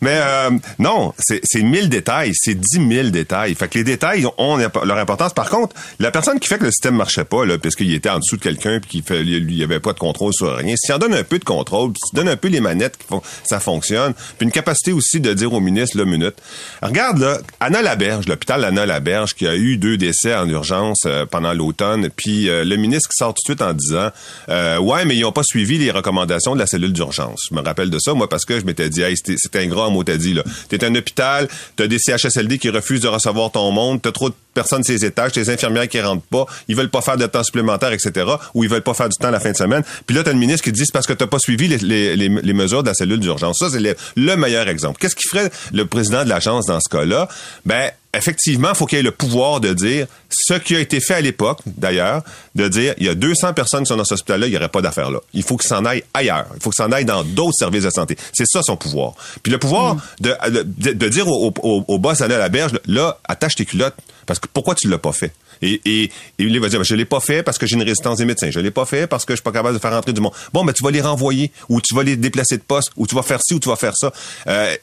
Mais 0.00 0.20
euh, 0.22 0.50
non, 0.78 1.12
c'est 1.18 1.62
mille 1.62 1.88
détails, 1.88 2.32
c'est 2.34 2.54
dix 2.54 2.78
mille 2.78 3.10
détails. 3.10 3.54
Fait 3.54 3.68
que 3.68 3.78
les 3.78 3.84
détails 3.84 4.26
ont 4.38 4.56
leur 4.56 4.98
importance. 4.98 5.32
Par 5.32 5.50
contre, 5.50 5.74
la 5.98 6.10
personne 6.10 6.38
qui 6.40 6.48
fait 6.48 6.58
que 6.58 6.64
le 6.64 6.70
système 6.70 6.96
marchait 6.96 7.24
pas, 7.24 7.44
là, 7.44 7.58
parce 7.58 7.74
qu'il 7.74 7.92
était 7.92 8.10
en 8.10 8.18
dessous 8.18 8.36
de 8.36 8.42
quelqu'un 8.42 8.80
puis 8.80 9.02
qu'il 9.02 9.38
lui 9.44 9.62
avait 9.62 9.80
pas 9.80 9.92
de 9.92 9.98
contrôle 9.98 10.32
sur 10.32 10.56
rien, 10.56 10.74
si 10.76 10.92
en 10.92 10.98
donne 10.98 11.14
un 11.14 11.24
peu 11.24 11.38
de 11.38 11.44
contrôle, 11.44 11.92
puis 11.92 12.02
tu 12.08 12.16
donnes 12.16 12.28
un 12.28 12.36
peu 12.36 12.48
les 12.48 12.60
manettes 12.60 12.98
ça 13.44 13.60
fonctionne, 13.60 14.14
puis 14.38 14.46
une 14.46 14.52
capacité 14.52 14.92
aussi 14.92 15.20
de 15.20 15.32
dire 15.32 15.52
au 15.52 15.60
ministre, 15.60 15.98
là, 15.98 16.04
minute. 16.04 16.36
Regarde, 16.82 17.18
là, 17.18 17.38
Anna 17.60 17.82
Laberge, 17.82 18.26
l'hôpital 18.26 18.64
Anna 18.64 18.86
Laberge, 18.86 19.34
qui 19.34 19.46
a 19.46 19.56
eu 19.56 19.76
deux 19.76 19.96
décès 19.96 20.34
en 20.34 20.48
urgence 20.48 20.73
euh, 21.06 21.26
pendant 21.26 21.52
l'automne, 21.52 22.08
puis 22.14 22.48
euh, 22.48 22.64
le 22.64 22.76
ministre 22.76 23.08
qui 23.08 23.16
sort 23.16 23.34
tout 23.34 23.42
de 23.42 23.54
suite 23.54 23.62
en 23.62 23.72
disant, 23.72 24.10
ouais, 24.48 25.04
mais 25.04 25.16
ils 25.16 25.24
ont 25.24 25.32
pas 25.32 25.42
suivi 25.42 25.78
les 25.78 25.90
recommandations 25.90 26.54
de 26.54 26.60
la 26.60 26.66
cellule 26.66 26.92
d'urgence. 26.92 27.46
Je 27.50 27.54
me 27.54 27.62
rappelle 27.62 27.90
de 27.90 27.98
ça, 27.98 28.14
moi, 28.14 28.28
parce 28.28 28.44
que 28.44 28.58
je 28.60 28.64
m'étais 28.64 28.88
dit, 28.88 29.02
hey, 29.02 29.14
un 29.54 29.66
grand 29.66 29.90
mot, 29.90 30.04
t'as 30.04 30.16
dit, 30.16 30.34
là. 30.34 30.42
T'es 30.68 30.84
un 30.84 30.94
hôpital, 30.94 31.48
t'as 31.76 31.86
des 31.86 31.98
CHSLD 31.98 32.58
qui 32.58 32.70
refusent 32.70 33.02
de 33.02 33.08
recevoir 33.08 33.50
ton 33.50 33.70
monde, 33.70 34.02
t'as 34.02 34.12
trop 34.12 34.28
de 34.28 34.34
personnes 34.54 34.82
sur 34.84 34.94
ces 34.94 35.04
étages, 35.04 35.32
t'as 35.32 35.42
des 35.42 35.50
infirmières 35.50 35.88
qui 35.88 36.00
rentrent 36.00 36.26
pas, 36.26 36.46
ils 36.68 36.76
veulent 36.76 36.90
pas 36.90 37.02
faire 37.02 37.16
de 37.16 37.26
temps 37.26 37.42
supplémentaire, 37.42 37.92
etc., 37.92 38.26
ou 38.54 38.64
ils 38.64 38.70
veulent 38.70 38.82
pas 38.82 38.94
faire 38.94 39.08
du 39.08 39.16
temps 39.16 39.30
la 39.30 39.40
fin 39.40 39.52
de 39.52 39.56
semaine. 39.56 39.82
Puis 40.06 40.16
là, 40.16 40.22
t'as 40.22 40.32
le 40.32 40.38
ministre 40.38 40.64
qui 40.64 40.72
dit, 40.72 40.84
c'est 40.84 40.92
parce 40.92 41.06
que 41.06 41.12
t'as 41.12 41.26
pas 41.26 41.38
suivi 41.38 41.68
les, 41.68 41.78
les, 41.78 42.16
les, 42.16 42.52
mesures 42.52 42.82
de 42.82 42.88
la 42.88 42.94
cellule 42.94 43.20
d'urgence. 43.20 43.58
Ça, 43.58 43.68
c'est 43.70 43.80
le, 44.16 44.36
meilleur 44.36 44.68
exemple. 44.68 44.98
Qu'est-ce 45.00 45.16
qui 45.16 45.28
ferait 45.28 45.50
le 45.72 45.86
président 45.86 46.24
de 46.24 46.28
l'agence 46.28 46.66
dans 46.66 46.80
ce 46.80 46.88
cas-là? 46.88 47.28
Ben, 47.64 47.90
effectivement, 48.16 48.70
il 48.70 48.76
faut 48.76 48.86
qu'il 48.86 48.98
ait 48.98 49.02
le 49.02 49.10
pouvoir 49.10 49.60
de 49.60 49.72
dire 49.72 50.06
ce 50.30 50.54
qui 50.54 50.74
a 50.76 50.80
été 50.80 51.00
fait 51.00 51.14
à 51.14 51.20
l'époque, 51.20 51.60
d'ailleurs, 51.66 52.22
de 52.54 52.68
dire 52.68 52.94
il 52.98 53.06
y 53.06 53.08
a 53.08 53.14
200 53.14 53.54
personnes 53.54 53.84
qui 53.84 53.88
sont 53.88 53.96
dans 53.96 54.04
ce 54.04 54.14
hôpital-là, 54.14 54.46
il 54.46 54.50
n'y 54.50 54.56
aurait 54.56 54.68
pas 54.68 54.82
d'affaires 54.82 55.10
là. 55.10 55.20
Il 55.32 55.42
faut 55.42 55.56
qu'il 55.56 55.68
s'en 55.68 55.84
aille 55.84 56.02
ailleurs. 56.12 56.46
Il 56.54 56.62
faut 56.62 56.70
qu'il 56.70 56.82
s'en 56.82 56.92
aille 56.92 57.04
dans 57.04 57.24
d'autres 57.24 57.56
services 57.58 57.84
de 57.84 57.90
santé. 57.90 58.16
C'est 58.32 58.46
ça 58.46 58.62
son 58.62 58.76
pouvoir. 58.76 59.14
Puis 59.42 59.52
le 59.52 59.58
pouvoir 59.58 59.94
mm. 59.94 60.00
de, 60.20 60.92
de, 60.92 61.08
dire 61.08 61.28
au, 61.28 61.52
au, 61.62 61.84
au 61.86 61.98
boss 61.98 62.20
à 62.20 62.28
la 62.28 62.48
berge, 62.48 62.72
là, 62.86 63.18
attache 63.28 63.54
tes 63.54 63.64
culottes, 63.64 63.96
parce 64.26 64.38
que 64.40 64.48
pourquoi 64.52 64.74
tu 64.74 64.88
l'as 64.88 64.98
pas 64.98 65.12
fait? 65.12 65.32
Et, 65.62 65.80
et, 65.84 66.10
il 66.38 66.60
va 66.60 66.68
dire, 66.68 66.84
je 66.84 66.94
l'ai 66.94 67.04
pas 67.04 67.20
fait 67.20 67.42
parce 67.42 67.58
que 67.58 67.66
j'ai 67.66 67.76
une 67.76 67.82
résistance 67.82 68.18
des 68.18 68.24
médecins. 68.24 68.50
Je 68.50 68.60
l'ai 68.60 68.70
pas 68.70 68.84
fait 68.84 69.06
parce 69.06 69.24
que 69.24 69.32
je 69.32 69.36
suis 69.36 69.42
pas 69.42 69.52
capable 69.52 69.74
de 69.74 69.80
faire 69.80 69.92
rentrer 69.92 70.12
du 70.12 70.20
monde. 70.20 70.32
Bon, 70.52 70.64
ben, 70.64 70.72
tu 70.72 70.82
vas 70.82 70.90
les 70.90 71.00
renvoyer, 71.00 71.50
ou 71.68 71.80
tu 71.80 71.94
vas 71.94 72.02
les 72.02 72.16
déplacer 72.16 72.56
de 72.56 72.62
poste, 72.62 72.90
ou 72.96 73.06
tu 73.06 73.14
vas 73.14 73.22
faire 73.22 73.40
ci, 73.42 73.54
ou 73.54 73.60
tu 73.60 73.68
vas 73.68 73.76
faire 73.76 73.94
ça. 73.96 74.12
Euh, 74.48 74.74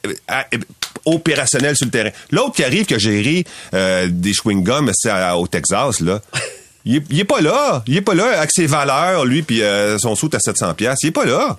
opérationnel 1.04 1.76
sur 1.76 1.86
le 1.86 1.90
terrain. 1.90 2.10
L'autre 2.30 2.54
qui 2.54 2.64
arrive, 2.64 2.86
qui 2.86 2.94
a 2.94 2.98
géré 2.98 3.44
euh, 3.74 4.08
des 4.10 4.32
chewing-gums 4.32 4.90
au 5.36 5.46
Texas, 5.46 6.00
là, 6.00 6.20
il 6.84 6.96
est, 6.96 7.24
pas 7.24 7.40
là. 7.40 7.82
Il 7.86 7.96
est 7.96 8.02
pas 8.02 8.14
là 8.14 8.38
avec 8.38 8.50
ses 8.52 8.66
valeurs, 8.66 9.24
lui, 9.24 9.42
puis 9.42 9.62
euh, 9.62 9.98
son 9.98 10.14
soute 10.14 10.34
à 10.34 10.40
700 10.40 10.74
pièces. 10.74 10.98
Il 11.02 11.08
est 11.08 11.12
pas 11.12 11.24
là. 11.24 11.58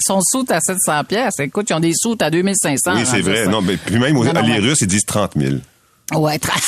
son 0.00 0.20
soute 0.22 0.50
à 0.50 0.60
700 0.60 1.04
pièces. 1.04 1.38
Écoute, 1.40 1.68
ils 1.70 1.74
ont 1.74 1.80
des 1.80 1.94
soutes 1.94 2.22
à 2.22 2.30
2500. 2.30 2.94
Oui, 2.94 3.02
c'est 3.06 3.20
vrai. 3.20 3.46
Non, 3.46 3.62
mais 3.62 3.76
puis 3.76 3.98
même 3.98 4.16
les 4.16 4.58
Russes, 4.58 4.80
ils 4.80 4.86
disent 4.86 5.06
30 5.06 5.32
000. 5.36 5.56
Ouais, 6.12 6.38
30 6.38 6.58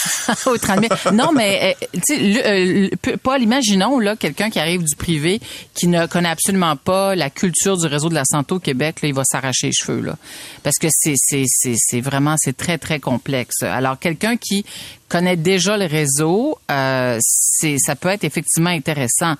000. 1.04 1.14
Non, 1.14 1.30
mais 1.30 1.76
euh, 1.82 1.86
tu 1.92 2.16
sais, 2.16 2.42
euh, 2.46 3.16
Paul, 3.22 3.42
imaginons 3.42 3.98
là 3.98 4.16
quelqu'un 4.16 4.48
qui 4.48 4.58
arrive 4.58 4.82
du 4.82 4.96
privé, 4.96 5.42
qui 5.74 5.88
ne 5.88 6.06
connaît 6.06 6.30
absolument 6.30 6.74
pas 6.76 7.14
la 7.14 7.28
culture 7.28 7.76
du 7.76 7.86
réseau 7.86 8.08
de 8.08 8.14
la 8.14 8.24
santé 8.24 8.54
au 8.54 8.58
Québec, 8.58 9.02
là, 9.02 9.08
il 9.08 9.14
va 9.14 9.24
s'arracher 9.24 9.66
les 9.66 9.72
cheveux 9.74 10.00
là, 10.00 10.16
parce 10.62 10.76
que 10.76 10.88
c'est 10.90 11.14
c'est 11.16 11.44
c'est 11.46 11.74
c'est 11.76 12.00
vraiment 12.00 12.36
c'est 12.38 12.56
très 12.56 12.78
très 12.78 12.98
complexe. 12.98 13.62
Alors 13.62 13.98
quelqu'un 13.98 14.38
qui 14.38 14.64
connaît 15.08 15.36
déjà 15.36 15.76
le 15.76 15.86
réseau, 15.86 16.58
euh, 16.70 17.18
c'est 17.20 17.76
ça 17.78 17.96
peut 17.96 18.08
être 18.08 18.25
effectivement 18.25 18.70
intéressant. 18.70 19.34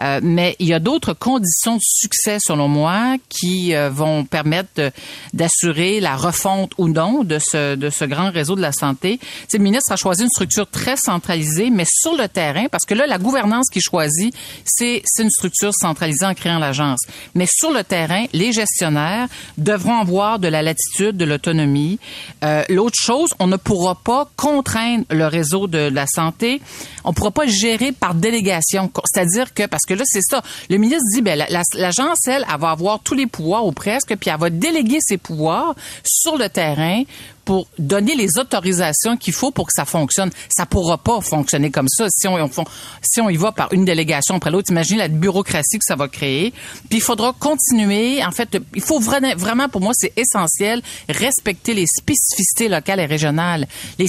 Euh, 0.00 0.20
mais 0.22 0.56
il 0.58 0.68
y 0.68 0.74
a 0.74 0.78
d'autres 0.78 1.12
conditions 1.12 1.76
de 1.76 1.82
succès, 1.82 2.38
selon 2.40 2.68
moi, 2.68 3.16
qui 3.28 3.74
euh, 3.74 3.90
vont 3.90 4.24
permettre 4.24 4.92
d'assurer 5.32 6.00
la 6.00 6.16
refonte 6.16 6.72
ou 6.78 6.88
non 6.88 7.24
de 7.24 7.38
ce, 7.38 7.74
de 7.74 7.90
ce 7.90 8.04
grand 8.04 8.30
réseau 8.30 8.54
de 8.54 8.60
la 8.60 8.72
santé. 8.72 9.18
T'sais, 9.48 9.58
le 9.58 9.64
ministre 9.64 9.92
a 9.92 9.96
choisi 9.96 10.22
une 10.22 10.30
structure 10.30 10.68
très 10.68 10.96
centralisée, 10.96 11.70
mais 11.70 11.84
sur 11.86 12.16
le 12.16 12.28
terrain, 12.28 12.66
parce 12.70 12.84
que 12.84 12.94
là, 12.94 13.06
la 13.06 13.18
gouvernance 13.18 13.68
qu'il 13.70 13.82
choisit, 13.82 14.34
c'est 14.64 15.02
une 15.18 15.30
structure 15.30 15.72
centralisée 15.74 16.26
en 16.26 16.34
créant 16.34 16.58
l'agence. 16.58 17.00
Mais 17.34 17.46
sur 17.48 17.72
le 17.72 17.84
terrain, 17.84 18.24
les 18.32 18.52
gestionnaires 18.52 19.28
devront 19.58 19.98
avoir 19.98 20.38
de 20.38 20.48
la 20.48 20.62
latitude, 20.62 21.16
de 21.16 21.24
l'autonomie. 21.24 21.98
Euh, 22.44 22.64
L'autre 22.68 22.98
chose, 22.98 23.30
on 23.38 23.46
ne 23.46 23.56
pourra 23.56 23.94
pas 23.94 24.28
contraindre 24.36 24.99
le 25.10 25.26
réseau 25.26 25.66
de 25.66 25.78
la 25.78 26.06
santé. 26.06 26.60
On 27.04 27.10
ne 27.10 27.14
pourra 27.14 27.30
pas 27.30 27.46
gérer 27.46 27.92
par 27.92 28.14
délégation. 28.14 28.90
C'est-à-dire 29.04 29.54
que, 29.54 29.66
parce 29.66 29.84
que 29.86 29.94
là, 29.94 30.02
c'est 30.04 30.22
ça. 30.22 30.42
Le 30.68 30.76
ministre 30.76 31.04
dit, 31.12 31.22
ben, 31.22 31.44
l'agence, 31.74 32.26
elle, 32.26 32.44
elle 32.52 32.60
va 32.60 32.70
avoir 32.70 33.00
tous 33.00 33.14
les 33.14 33.26
pouvoirs 33.26 33.66
ou 33.66 33.72
presque, 33.72 34.14
puis 34.16 34.30
elle 34.30 34.38
va 34.38 34.50
déléguer 34.50 34.98
ses 35.00 35.18
pouvoirs 35.18 35.74
sur 36.04 36.36
le 36.36 36.48
terrain 36.48 37.02
pour 37.50 37.66
donner 37.80 38.14
les 38.14 38.38
autorisations 38.38 39.16
qu'il 39.16 39.32
faut 39.32 39.50
pour 39.50 39.66
que 39.66 39.72
ça 39.74 39.84
fonctionne. 39.84 40.30
Ça 40.48 40.66
pourra 40.66 40.98
pas 40.98 41.20
fonctionner 41.20 41.72
comme 41.72 41.88
ça 41.88 42.06
si 42.08 42.28
on, 42.28 43.28
y 43.28 43.36
va 43.36 43.50
par 43.50 43.72
une 43.72 43.84
délégation 43.84 44.36
après 44.36 44.52
l'autre. 44.52 44.70
Imaginez 44.70 45.00
la 45.00 45.08
bureaucratie 45.08 45.80
que 45.80 45.84
ça 45.84 45.96
va 45.96 46.06
créer. 46.06 46.52
Puis 46.88 46.98
il 46.98 47.00
faudra 47.00 47.34
continuer. 47.36 48.24
En 48.24 48.30
fait, 48.30 48.56
il 48.76 48.80
faut 48.80 49.00
vraiment, 49.00 49.34
vraiment 49.34 49.68
pour 49.68 49.80
moi, 49.80 49.90
c'est 49.96 50.12
essentiel, 50.16 50.80
respecter 51.08 51.74
les 51.74 51.86
spécificités 51.86 52.68
locales 52.68 53.00
et 53.00 53.06
régionales. 53.06 53.66
Les, 53.98 54.06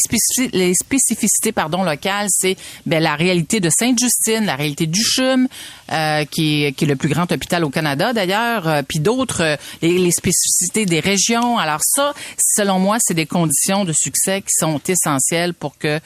spécificités, 0.75 1.51
pardon, 1.51 1.81
locales, 1.81 2.27
c'est 2.29 2.55
ben, 2.85 3.01
la 3.01 3.15
réalité 3.15 3.59
de 3.59 3.71
Sainte-Justine, 3.75 4.45
la 4.45 4.55
réalité 4.55 4.85
du 4.85 5.01
CHUM, 5.01 5.47
euh, 5.91 6.25
qui, 6.25 6.71
qui 6.73 6.85
est 6.85 6.87
le 6.87 6.95
plus 6.95 7.09
grand 7.09 7.31
hôpital 7.31 7.65
au 7.65 7.71
Canada 7.71 8.13
d'ailleurs, 8.13 8.67
euh, 8.67 8.81
puis 8.87 8.99
d'autres, 8.99 9.41
euh, 9.41 9.55
les, 9.81 9.97
les 9.97 10.11
spécificités 10.11 10.85
des 10.85 10.99
régions. 10.99 11.57
Alors 11.57 11.81
ça, 11.83 12.13
selon 12.37 12.77
moi, 12.77 12.97
c'est 12.99 13.15
des 13.15 13.30
conditions 13.31 13.85
de 13.85 13.93
succès 13.93 14.41
qui 14.41 14.51
sont 14.51 14.81
essentielles 14.87 15.53
pour 15.53 15.77
que 15.77 15.99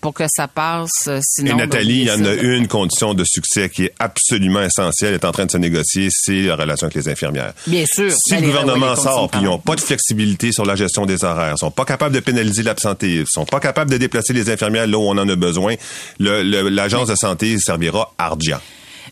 pour 0.00 0.12
que 0.12 0.24
ça 0.28 0.46
passe. 0.46 0.90
Euh, 1.08 1.20
sinon, 1.22 1.52
Et 1.52 1.54
Nathalie, 1.54 2.00
il 2.00 2.06
y 2.06 2.10
en 2.10 2.22
a 2.24 2.34
une 2.34 2.68
condition 2.68 3.14
de 3.14 3.24
succès 3.24 3.70
qui 3.70 3.84
est 3.84 3.94
absolument 3.98 4.60
essentielle, 4.60 5.14
est 5.14 5.24
en 5.24 5.32
train 5.32 5.46
de 5.46 5.50
se 5.50 5.56
négocier, 5.56 6.08
c'est 6.10 6.42
la 6.42 6.56
relation 6.56 6.86
avec 6.86 6.96
les 6.96 7.08
infirmières. 7.08 7.54
Bien 7.66 7.84
sûr. 7.86 8.12
Si 8.12 8.34
le 8.34 8.42
gouvernement 8.42 8.94
sort 8.94 9.30
puis 9.30 9.40
ils 9.40 9.46
n'ont 9.46 9.58
pas 9.58 9.74
de 9.74 9.80
flexibilité 9.80 10.52
sur 10.52 10.66
la 10.66 10.76
gestion 10.76 11.06
des 11.06 11.24
horaires, 11.24 11.56
sont 11.58 11.70
pas 11.70 11.86
capables 11.86 12.14
de 12.14 12.20
pénaliser 12.20 12.62
l'absentéisme, 12.62 13.26
sont 13.30 13.46
pas 13.46 13.60
capables 13.60 13.90
de 13.90 13.96
déplacer 13.96 14.34
les 14.34 14.50
infirmières 14.50 14.86
là 14.86 14.98
où 14.98 15.02
on 15.02 15.16
en 15.16 15.28
a 15.28 15.36
besoin, 15.36 15.76
l'agence 16.18 17.08
de 17.08 17.14
santé 17.14 17.56
servira 17.58 18.12
argent. 18.18 18.60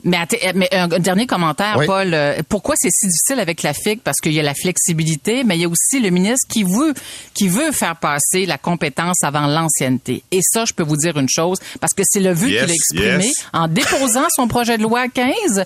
Mais, 0.05 0.19
mais 0.55 0.69
un, 0.73 0.89
dernier 0.89 1.27
commentaire, 1.27 1.79
Paul. 1.87 2.13
Euh, 2.13 2.43
pourquoi 2.49 2.75
c'est 2.79 2.91
si 2.91 3.07
difficile 3.07 3.41
avec 3.41 3.63
la 3.63 3.73
FIC? 3.73 4.03
Parce 4.03 4.19
qu'il 4.21 4.33
y 4.33 4.41
a 4.41 4.43
la 4.43 4.55
flexibilité, 4.55 5.45
mais 5.45 5.57
il 5.57 5.63
y 5.63 5.65
a 5.65 5.69
aussi 5.69 6.01
le 6.01 6.11
ministre 6.11 6.47
qui 6.49 6.63
veut, 6.63 6.93
qui 7.33 7.49
veut 7.49 7.73
faire 7.73 7.97
passer 7.97 8.45
la 8.47 8.59
compétence 8.59 9.23
avant 9.23 9.47
l'ancienneté. 9.47 10.23
Et 10.31 10.41
ça, 10.43 10.65
je 10.67 10.75
peux 10.75 10.83
vous 10.83 10.97
dire 10.97 11.19
une 11.19 11.29
chose, 11.29 11.59
parce 11.81 11.95
que 11.95 12.03
c'est 12.05 12.21
le 12.21 12.33
vœu 12.33 12.49
qu'il 12.49 12.59
a 12.59 12.73
exprimé 12.73 13.33
en 13.53 13.69
déposant 13.69 14.27
son 14.37 14.47
projet 14.47 14.77
de 14.77 14.83
loi 14.83 15.09
15. 15.09 15.65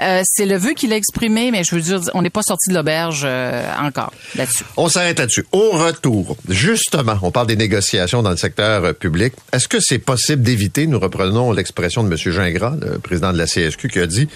Euh, 0.00 0.22
c'est 0.24 0.46
le 0.46 0.56
vœu 0.56 0.72
qu'il 0.74 0.92
a 0.92 0.96
exprimé, 0.96 1.50
mais 1.50 1.64
je 1.64 1.74
veux 1.74 1.80
dire, 1.80 2.00
on 2.14 2.22
n'est 2.22 2.30
pas 2.30 2.42
sorti 2.42 2.70
de 2.70 2.74
l'auberge 2.74 3.22
euh, 3.24 3.70
encore 3.80 4.12
là-dessus. 4.36 4.64
On 4.76 4.88
s'arrête 4.88 5.18
là-dessus. 5.18 5.44
Au 5.52 5.70
retour, 5.70 6.36
justement, 6.48 7.18
on 7.22 7.30
parle 7.32 7.48
des 7.48 7.56
négociations 7.56 8.22
dans 8.22 8.30
le 8.30 8.36
secteur 8.36 8.94
public. 8.94 9.34
Est-ce 9.52 9.66
que 9.66 9.80
c'est 9.80 9.98
possible 9.98 10.42
d'éviter, 10.42 10.86
nous 10.86 11.00
reprenons 11.00 11.52
l'expression 11.52 12.04
de 12.04 12.08
M. 12.08 12.16
Gingras, 12.16 12.76
le 12.80 12.98
président 12.98 13.32
de 13.32 13.38
la 13.38 13.46
CSQ, 13.46 13.79
qui 13.88 13.98
a 13.98 14.06
dit 14.06 14.28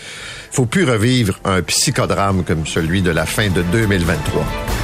faut 0.51 0.67
plus 0.67 0.85
revivre 0.85 1.39
un 1.45 1.63
psychodrame 1.63 2.45
comme 2.45 2.67
celui 2.67 3.03
de 3.03 3.11
la 3.11 3.27
fin 3.27 3.49
de 3.49 3.63
2023. 3.63 4.84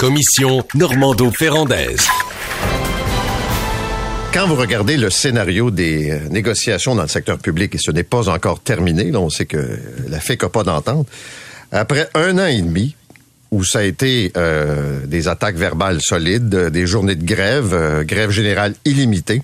Commission 0.00 0.62
Normando-Ferrandaise. 0.74 2.08
Quand 4.32 4.48
vous 4.48 4.54
regardez 4.54 4.96
le 4.96 5.10
scénario 5.10 5.70
des 5.70 6.10
euh, 6.10 6.28
négociations 6.30 6.94
dans 6.94 7.02
le 7.02 7.08
secteur 7.08 7.36
public, 7.36 7.74
et 7.74 7.78
ce 7.78 7.90
n'est 7.90 8.02
pas 8.02 8.30
encore 8.30 8.60
terminé, 8.60 9.14
on 9.14 9.28
sait 9.28 9.44
que 9.44 9.78
la 10.08 10.18
FEC 10.18 10.44
n'a 10.44 10.48
pas 10.48 10.62
d'entente, 10.62 11.06
après 11.70 12.08
un 12.14 12.38
an 12.38 12.46
et 12.46 12.62
demi, 12.62 12.96
où 13.50 13.62
ça 13.62 13.80
a 13.80 13.82
été 13.82 14.32
euh, 14.38 15.04
des 15.04 15.28
attaques 15.28 15.56
verbales 15.56 16.00
solides, 16.00 16.48
des 16.48 16.86
journées 16.86 17.14
de 17.14 17.26
grève, 17.26 17.74
euh, 17.74 18.02
grève 18.02 18.30
générale 18.30 18.72
illimitée. 18.86 19.42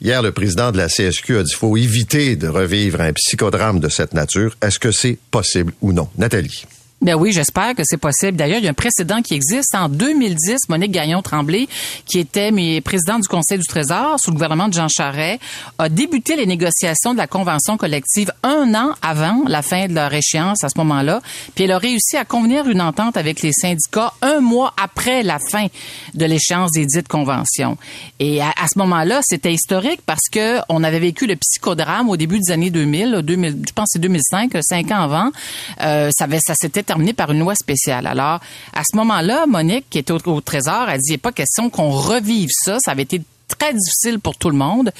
Hier, 0.00 0.22
le 0.22 0.30
président 0.30 0.70
de 0.70 0.76
la 0.76 0.86
CSQ 0.86 1.36
a 1.38 1.42
dit 1.42 1.50
qu'il 1.50 1.58
faut 1.58 1.76
éviter 1.76 2.36
de 2.36 2.46
revivre 2.46 3.00
un 3.00 3.12
psychodrame 3.12 3.80
de 3.80 3.88
cette 3.88 4.14
nature. 4.14 4.56
Est-ce 4.62 4.78
que 4.78 4.92
c'est 4.92 5.18
possible 5.32 5.72
ou 5.80 5.92
non? 5.92 6.08
Nathalie. 6.16 6.64
Ben 7.02 7.14
oui, 7.14 7.32
j'espère 7.32 7.74
que 7.74 7.82
c'est 7.82 7.96
possible. 7.96 8.36
D'ailleurs, 8.36 8.58
il 8.58 8.64
y 8.64 8.66
a 8.66 8.70
un 8.70 8.74
précédent 8.74 9.22
qui 9.22 9.32
existe. 9.32 9.74
En 9.74 9.88
2010, 9.88 10.68
Monique 10.68 10.90
Gagnon-Tremblay, 10.90 11.66
qui 12.04 12.18
était 12.18 12.50
présidente 12.82 13.22
du 13.22 13.28
Conseil 13.28 13.56
du 13.56 13.66
Trésor 13.66 14.20
sous 14.20 14.30
le 14.30 14.34
gouvernement 14.34 14.68
de 14.68 14.74
Jean 14.74 14.88
Charest, 14.88 15.40
a 15.78 15.88
débuté 15.88 16.36
les 16.36 16.44
négociations 16.44 17.14
de 17.14 17.16
la 17.16 17.26
convention 17.26 17.78
collective 17.78 18.30
un 18.42 18.74
an 18.74 18.94
avant 19.00 19.44
la 19.46 19.62
fin 19.62 19.86
de 19.86 19.94
leur 19.94 20.12
échéance 20.12 20.62
à 20.62 20.68
ce 20.68 20.76
moment-là. 20.76 21.22
Puis 21.54 21.64
elle 21.64 21.72
a 21.72 21.78
réussi 21.78 22.18
à 22.18 22.26
convenir 22.26 22.68
une 22.68 22.82
entente 22.82 23.16
avec 23.16 23.40
les 23.40 23.52
syndicats 23.52 24.12
un 24.20 24.40
mois 24.40 24.74
après 24.76 25.22
la 25.22 25.38
fin 25.38 25.68
de 26.12 26.26
l'échéance 26.26 26.72
des 26.72 26.84
dites 26.84 27.08
conventions. 27.08 27.78
Et 28.18 28.42
à, 28.42 28.52
ce 28.70 28.78
moment-là, 28.78 29.20
c'était 29.22 29.54
historique 29.54 30.02
parce 30.04 30.28
que 30.30 30.58
on 30.68 30.84
avait 30.84 31.00
vécu 31.00 31.26
le 31.26 31.36
psychodrame 31.36 32.10
au 32.10 32.18
début 32.18 32.40
des 32.40 32.52
années 32.52 32.68
2000, 32.68 33.22
2000 33.22 33.62
je 33.66 33.72
pense 33.72 33.84
que 33.84 33.90
c'est 33.94 33.98
2005, 34.00 34.52
cinq 34.60 34.90
ans 34.90 35.00
avant. 35.00 35.30
Euh, 35.80 36.10
ça, 36.14 36.26
ça 36.46 36.54
s'était 36.54 36.89
terminé 36.90 37.12
par 37.12 37.30
une 37.30 37.38
loi 37.38 37.54
spéciale. 37.54 38.08
Alors, 38.08 38.40
à 38.72 38.82
ce 38.82 38.96
moment-là, 38.96 39.46
Monique, 39.46 39.84
qui 39.90 39.98
était 40.00 40.12
au, 40.12 40.40
Trésor, 40.40 40.88
a 40.88 40.98
dit, 40.98 41.04
il 41.10 41.12
n'est 41.12 41.18
pas 41.18 41.30
question 41.30 41.70
qu'on 41.70 41.90
revive 41.90 42.48
ça. 42.50 42.78
Ça 42.80 42.90
avait 42.90 43.04
été 43.04 43.22
très 43.56 43.74
difficile 43.74 44.20
pour 44.20 44.36
tout 44.36 44.50
le 44.50 44.56
monde. 44.56 44.92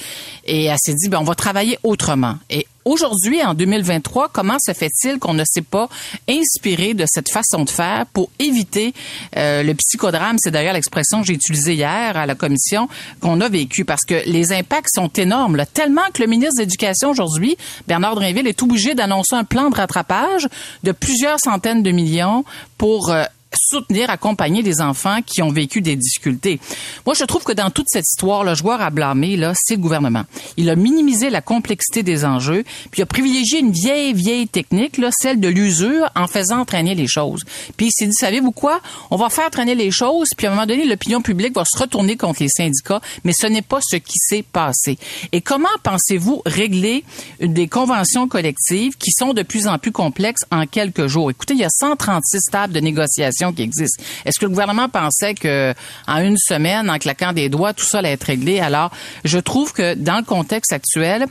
Et 0.45 0.65
elle 0.65 0.77
s'est 0.79 0.95
dit, 0.95 1.09
ben, 1.09 1.19
on 1.19 1.23
va 1.23 1.35
travailler 1.35 1.79
autrement. 1.83 2.35
Et 2.49 2.67
Aujourd'hui, 2.83 3.43
en 3.43 3.53
2023, 3.53 4.29
comment 4.29 4.57
se 4.59 4.73
fait-il 4.73 5.19
qu'on 5.19 5.35
ne 5.35 5.43
s'est 5.45 5.61
pas 5.61 5.87
inspiré 6.27 6.95
de 6.95 7.05
cette 7.07 7.29
façon 7.29 7.63
de 7.63 7.69
faire 7.69 8.07
pour 8.11 8.31
éviter 8.39 8.95
euh, 9.37 9.61
le 9.61 9.75
psychodrame? 9.75 10.37
C'est 10.39 10.49
d'ailleurs 10.49 10.73
l'expression 10.73 11.21
que 11.21 11.27
j'ai 11.27 11.33
utilisée 11.33 11.75
hier 11.75 12.17
à 12.17 12.25
la 12.25 12.33
commission 12.33 12.89
qu'on 13.19 13.39
a 13.41 13.49
vécu 13.49 13.85
parce 13.85 14.03
que 14.03 14.23
les 14.25 14.51
impacts 14.51 14.89
sont 14.95 15.09
énormes, 15.09 15.57
là, 15.57 15.67
tellement 15.67 16.01
que 16.11 16.23
le 16.23 16.27
ministre 16.27 16.55
de 16.55 16.61
l'Éducation 16.61 17.11
aujourd'hui, 17.11 17.55
Bernard 17.87 18.15
Drinville, 18.15 18.47
est 18.47 18.63
obligé 18.63 18.95
d'annoncer 18.95 19.35
un 19.35 19.43
plan 19.43 19.69
de 19.69 19.75
rattrapage 19.75 20.47
de 20.81 20.91
plusieurs 20.91 21.39
centaines 21.39 21.83
de 21.83 21.91
millions 21.91 22.43
pour 22.79 23.11
euh, 23.11 23.25
soutenir, 23.53 24.09
accompagner 24.09 24.63
des 24.63 24.81
enfants 24.81 25.19
qui 25.25 25.41
ont 25.41 25.51
vécu 25.51 25.81
des 25.81 25.95
difficultés. 25.95 26.59
Moi, 27.05 27.15
je 27.15 27.23
trouve 27.25 27.43
que 27.43 27.51
dans 27.51 27.69
toute 27.69 27.87
cette 27.89 28.05
histoire, 28.07 28.43
le 28.43 28.55
joueur 28.55 28.81
à 28.81 28.89
blâmer, 28.89 29.35
là, 29.35 29.53
c'est 29.55 29.75
le 29.75 29.81
gouvernement. 29.81 30.23
Il 30.57 30.69
a 30.69 30.75
minimisé 30.75 31.29
la 31.29 31.41
complexité 31.41 32.03
des 32.03 32.25
enjeux, 32.25 32.63
puis 32.91 32.99
il 32.99 33.03
a 33.03 33.05
privilégié 33.05 33.59
une 33.59 33.71
vieille, 33.71 34.13
vieille 34.13 34.47
technique, 34.47 34.97
là, 34.97 35.09
celle 35.11 35.39
de 35.39 35.47
l'usure, 35.47 36.09
en 36.15 36.27
faisant 36.27 36.65
traîner 36.65 36.95
les 36.95 37.07
choses. 37.07 37.43
Puis 37.77 37.87
il 37.87 37.91
s'est 37.91 38.07
dit, 38.07 38.13
savez-vous 38.13 38.51
quoi? 38.51 38.81
On 39.09 39.17
va 39.17 39.29
faire 39.29 39.49
traîner 39.49 39.75
les 39.75 39.91
choses, 39.91 40.29
puis 40.37 40.47
à 40.47 40.51
un 40.51 40.55
moment 40.55 40.67
donné, 40.67 40.85
l'opinion 40.85 41.21
publique 41.21 41.55
va 41.55 41.63
se 41.65 41.77
retourner 41.77 42.17
contre 42.17 42.43
les 42.43 42.49
syndicats, 42.49 43.01
mais 43.23 43.33
ce 43.33 43.47
n'est 43.47 43.61
pas 43.61 43.79
ce 43.81 43.97
qui 43.97 44.17
s'est 44.17 44.43
passé. 44.43 44.97
Et 45.31 45.41
comment 45.41 45.67
pensez-vous 45.83 46.41
régler 46.45 47.03
des 47.39 47.67
conventions 47.67 48.27
collectives 48.27 48.95
qui 48.97 49.11
sont 49.11 49.33
de 49.33 49.43
plus 49.43 49.67
en 49.67 49.77
plus 49.77 49.91
complexes 49.91 50.43
en 50.51 50.65
quelques 50.65 51.07
jours? 51.07 51.31
Écoutez, 51.31 51.53
il 51.53 51.59
y 51.59 51.65
a 51.65 51.69
136 51.69 52.45
tables 52.51 52.73
de 52.73 52.79
négociation 52.79 53.40
qui 53.49 53.63
existe. 53.63 54.01
Est-ce 54.25 54.39
que 54.39 54.45
le 54.45 54.51
gouvernement 54.51 54.89
pensait 54.89 55.33
que 55.33 55.73
en 56.07 56.17
une 56.17 56.37
semaine, 56.37 56.89
en 56.89 56.97
claquant 56.99 57.33
des 57.33 57.49
doigts, 57.49 57.73
tout 57.73 57.85
ça 57.85 57.99
allait 57.99 58.11
être 58.11 58.25
réglé? 58.25 58.59
Alors, 58.59 58.91
je 59.23 59.39
trouve 59.39 59.73
que 59.73 59.95
dans 59.95 60.17
le 60.17 60.23
contexte 60.23 60.71
actuel, 60.71 61.27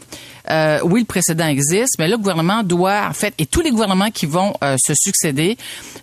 euh, 0.51 0.81
oui, 0.83 1.01
le 1.01 1.07
précédent 1.07 1.47
existe, 1.47 1.97
mais 1.99 2.09
le 2.09 2.17
gouvernement 2.17 2.63
doit, 2.63 3.07
en 3.09 3.13
fait, 3.13 3.35
et 3.39 3.47
tous 3.47 3.61
les 3.61 3.71
gouvernements 3.71 4.11
qui 4.11 4.27
vont 4.27 4.55
euh, 4.65 4.77
se 4.85 4.95
succéder 4.95 5.57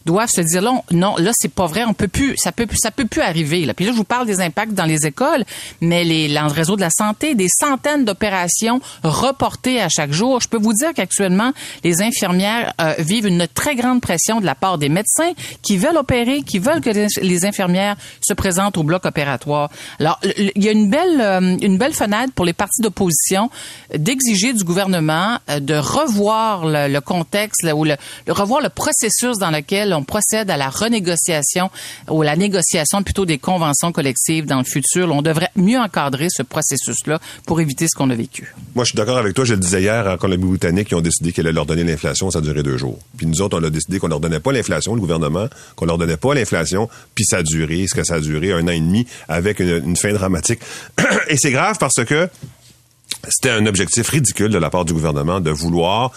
doivent 0.05 0.29
se 0.29 0.41
dire 0.41 0.61
non, 0.61 0.83
non, 0.91 1.15
là 1.17 1.31
c'est 1.33 1.51
pas 1.51 1.65
vrai, 1.65 1.83
on 1.85 1.93
peut 1.93 2.07
plus, 2.07 2.35
ça 2.37 2.51
peut, 2.51 2.67
ça 2.75 2.91
peut 2.91 3.05
plus 3.05 3.21
arriver. 3.21 3.65
Là. 3.65 3.73
Puis 3.73 3.85
là, 3.85 3.91
je 3.91 3.97
vous 3.97 4.03
parle 4.03 4.25
des 4.25 4.39
impacts 4.39 4.73
dans 4.73 4.85
les 4.85 5.05
écoles, 5.05 5.43
mais 5.81 6.03
les, 6.03 6.27
le 6.27 6.47
réseau 6.47 6.75
de 6.75 6.81
la 6.81 6.89
santé, 6.89 7.35
des 7.35 7.49
centaines 7.49 8.05
d'opérations 8.05 8.79
reportées 9.03 9.81
à 9.81 9.89
chaque 9.89 10.11
jour. 10.11 10.39
Je 10.39 10.47
peux 10.47 10.57
vous 10.57 10.73
dire 10.73 10.93
qu'actuellement, 10.95 11.51
les 11.83 12.01
infirmières 12.01 12.73
euh, 12.79 12.93
vivent 12.99 13.27
une 13.27 13.47
très 13.47 13.75
grande 13.75 14.01
pression 14.01 14.39
de 14.39 14.45
la 14.45 14.55
part 14.55 14.77
des 14.77 14.89
médecins 14.89 15.31
qui 15.61 15.77
veulent 15.77 15.96
opérer, 15.97 16.41
qui 16.41 16.59
veulent 16.59 16.81
que 16.81 16.89
les, 16.89 17.45
infirmières 17.45 17.95
se 18.21 18.33
présentent 18.33 18.77
au 18.77 18.83
bloc 18.83 19.05
opératoire. 19.05 19.69
Alors, 19.99 20.19
il 20.37 20.63
y 20.63 20.67
a 20.69 20.71
une 20.71 20.89
belle, 20.89 21.57
une 21.61 21.77
belle 21.77 21.93
fenêtre 21.93 22.33
pour 22.33 22.45
les 22.45 22.53
partis 22.53 22.81
d'opposition 22.81 23.49
d'exiger 23.93 24.53
du 24.53 24.63
gouvernement 24.63 25.37
euh, 25.49 25.59
de 25.59 25.75
revoir 25.75 26.65
le, 26.65 26.99
contexte 26.99 27.65
ou 27.73 27.83
le, 27.83 27.95
revoir 28.27 28.61
le 28.61 28.69
processus 28.69 29.37
dans 29.39 29.51
lequel 29.51 29.93
on 29.93 30.03
procède 30.03 30.49
à 30.49 30.57
la 30.57 30.69
renégociation 30.69 31.69
ou 32.09 32.21
la 32.21 32.35
négociation 32.35 33.03
plutôt 33.03 33.25
des 33.25 33.37
conventions 33.37 33.91
collectives 33.91 34.45
dans 34.45 34.57
le 34.57 34.63
futur. 34.63 35.11
On 35.11 35.21
devrait 35.21 35.49
mieux 35.55 35.79
encadrer 35.79 36.27
ce 36.29 36.43
processus-là 36.43 37.19
pour 37.45 37.61
éviter 37.61 37.87
ce 37.87 37.95
qu'on 37.95 38.09
a 38.09 38.15
vécu. 38.15 38.53
Moi, 38.75 38.83
je 38.83 38.89
suis 38.89 38.97
d'accord 38.97 39.17
avec 39.17 39.33
toi. 39.33 39.45
Je 39.45 39.53
le 39.53 39.59
disais 39.59 39.81
hier 39.81 40.07
en 40.07 40.17
Colombie-Britannique, 40.17 40.89
qui 40.89 40.95
ont 40.95 41.01
décidé 41.01 41.31
qu'elle 41.31 41.47
allait 41.47 41.55
leur 41.55 41.65
donner 41.65 41.83
l'inflation. 41.83 42.31
Ça 42.31 42.39
a 42.39 42.41
duré 42.41 42.63
deux 42.63 42.77
jours. 42.77 42.99
Puis 43.17 43.25
nous 43.25 43.41
autres, 43.41 43.59
on 43.59 43.63
a 43.63 43.69
décidé 43.69 43.99
qu'on 43.99 44.07
leur 44.07 44.19
donnait 44.19 44.39
pas 44.39 44.51
l'inflation, 44.51 44.95
le 44.95 45.01
gouvernement, 45.01 45.47
qu'on 45.75 45.86
leur 45.87 45.97
donnait 45.97 46.17
pas 46.17 46.33
l'inflation. 46.33 46.89
Puis 47.15 47.25
ça 47.25 47.37
a 47.37 47.43
duré, 47.43 47.85
ce 47.87 47.95
que 47.95 48.03
ça 48.03 48.15
a 48.15 48.19
duré, 48.19 48.51
un 48.51 48.63
an 48.67 48.71
et 48.71 48.79
demi, 48.79 49.07
avec 49.27 49.59
une, 49.59 49.95
fin 49.95 50.13
dramatique. 50.13 50.59
et 51.29 51.37
c'est 51.37 51.51
grave 51.51 51.77
parce 51.79 52.03
que 52.05 52.29
c'était 53.29 53.49
un 53.49 53.65
objectif 53.65 54.09
ridicule 54.09 54.49
de 54.49 54.57
la 54.57 54.69
part 54.69 54.85
du 54.85 54.93
gouvernement 54.93 55.39
de 55.39 55.49
vouloir 55.49 56.11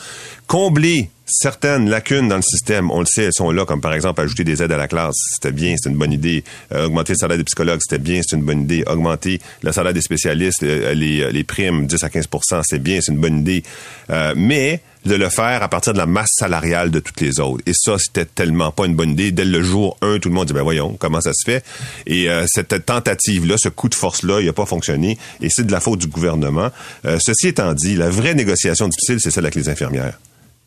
combler 0.47 1.11
certaines 1.31 1.89
lacunes 1.89 2.29
dans 2.29 2.37
le 2.37 2.43
système, 2.43 2.91
on 2.91 3.01
le 3.01 3.07
sait, 3.07 3.25
elles 3.25 3.33
sont 3.33 3.51
là, 3.51 3.65
comme 3.65 3.81
par 3.81 3.95
exemple 3.95 4.21
ajouter 4.21 4.45
des 4.45 4.63
aides 4.63 4.73
à 4.73 4.77
la 4.77 4.89
classe, 4.89 5.15
c'était 5.35 5.53
bien, 5.53 5.77
c'est 5.79 5.89
une 5.89 5.97
bonne 5.97 6.13
idée. 6.13 6.43
Euh, 6.73 6.87
augmenter 6.87 7.13
le 7.13 7.19
salaire 7.19 7.39
des 7.39 7.45
psychologues, 7.45 7.81
c'était 7.81 8.03
bien, 8.03 8.21
c'est 8.27 8.37
une 8.37 8.43
bonne 8.43 8.63
idée. 8.63 8.83
Augmenter 8.87 9.41
le 9.63 9.73
salaire 9.73 9.93
des 9.93 10.01
spécialistes, 10.01 10.63
euh, 10.63 10.93
les, 10.93 11.31
les, 11.31 11.45
primes 11.45 11.87
10 11.87 12.03
à 12.03 12.09
15% 12.09 12.63
c'est 12.65 12.83
bien, 12.83 12.99
c'est 13.01 13.13
une 13.13 13.21
bonne 13.21 13.39
idée. 13.39 13.63
Euh, 14.11 14.35
mais 14.37 14.81
de 15.05 15.15
le 15.15 15.29
faire 15.29 15.63
à 15.63 15.69
partir 15.69 15.93
de 15.93 15.99
la 15.99 16.07
masse 16.07 16.31
salariale 16.39 16.91
de 16.91 17.01
toutes 17.01 17.21
les 17.21 17.41
autres. 17.41 17.63
Et 17.67 17.73
ça, 17.75 17.99
c'était 17.99 18.25
tellement 18.25 18.71
pas 18.71 18.87
une 18.87 18.95
bonne 18.95 19.11
idée. 19.11 19.33
Dès 19.33 19.45
le 19.45 19.63
jour 19.63 19.97
1, 20.03 20.19
tout 20.19 20.29
le 20.29 20.35
monde 20.35 20.47
dit, 20.47 20.53
ben 20.53 20.63
voyons, 20.63 20.97
comment 20.99 21.21
ça 21.21 21.33
se 21.33 21.45
fait? 21.45 21.65
Et 22.07 22.29
cette 22.47 22.85
tentative-là, 22.87 23.57
ce 23.59 23.69
coup 23.69 23.89
de 23.89 23.95
force-là, 23.95 24.41
il 24.41 24.47
n'a 24.47 24.53
pas 24.53 24.67
fonctionné. 24.67 25.19
Et 25.41 25.49
c'est 25.51 25.67
de 25.67 25.73
la 25.73 25.81
faute 25.81 26.01
du 26.01 26.07
gouvernement. 26.07 26.71
ceci 27.05 27.49
étant 27.49 27.73
dit, 27.75 27.97
la 27.97 28.11
vraie 28.11 28.35
négociation 28.35 28.89
difficile, 28.89 29.21
c'est 29.21 29.31
celle 29.31 29.45
avec 29.45 29.55
les 29.55 29.69
infirmières. 29.69 30.19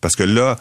Parce 0.04 0.18
que 0.18 0.24
là, 0.24 0.58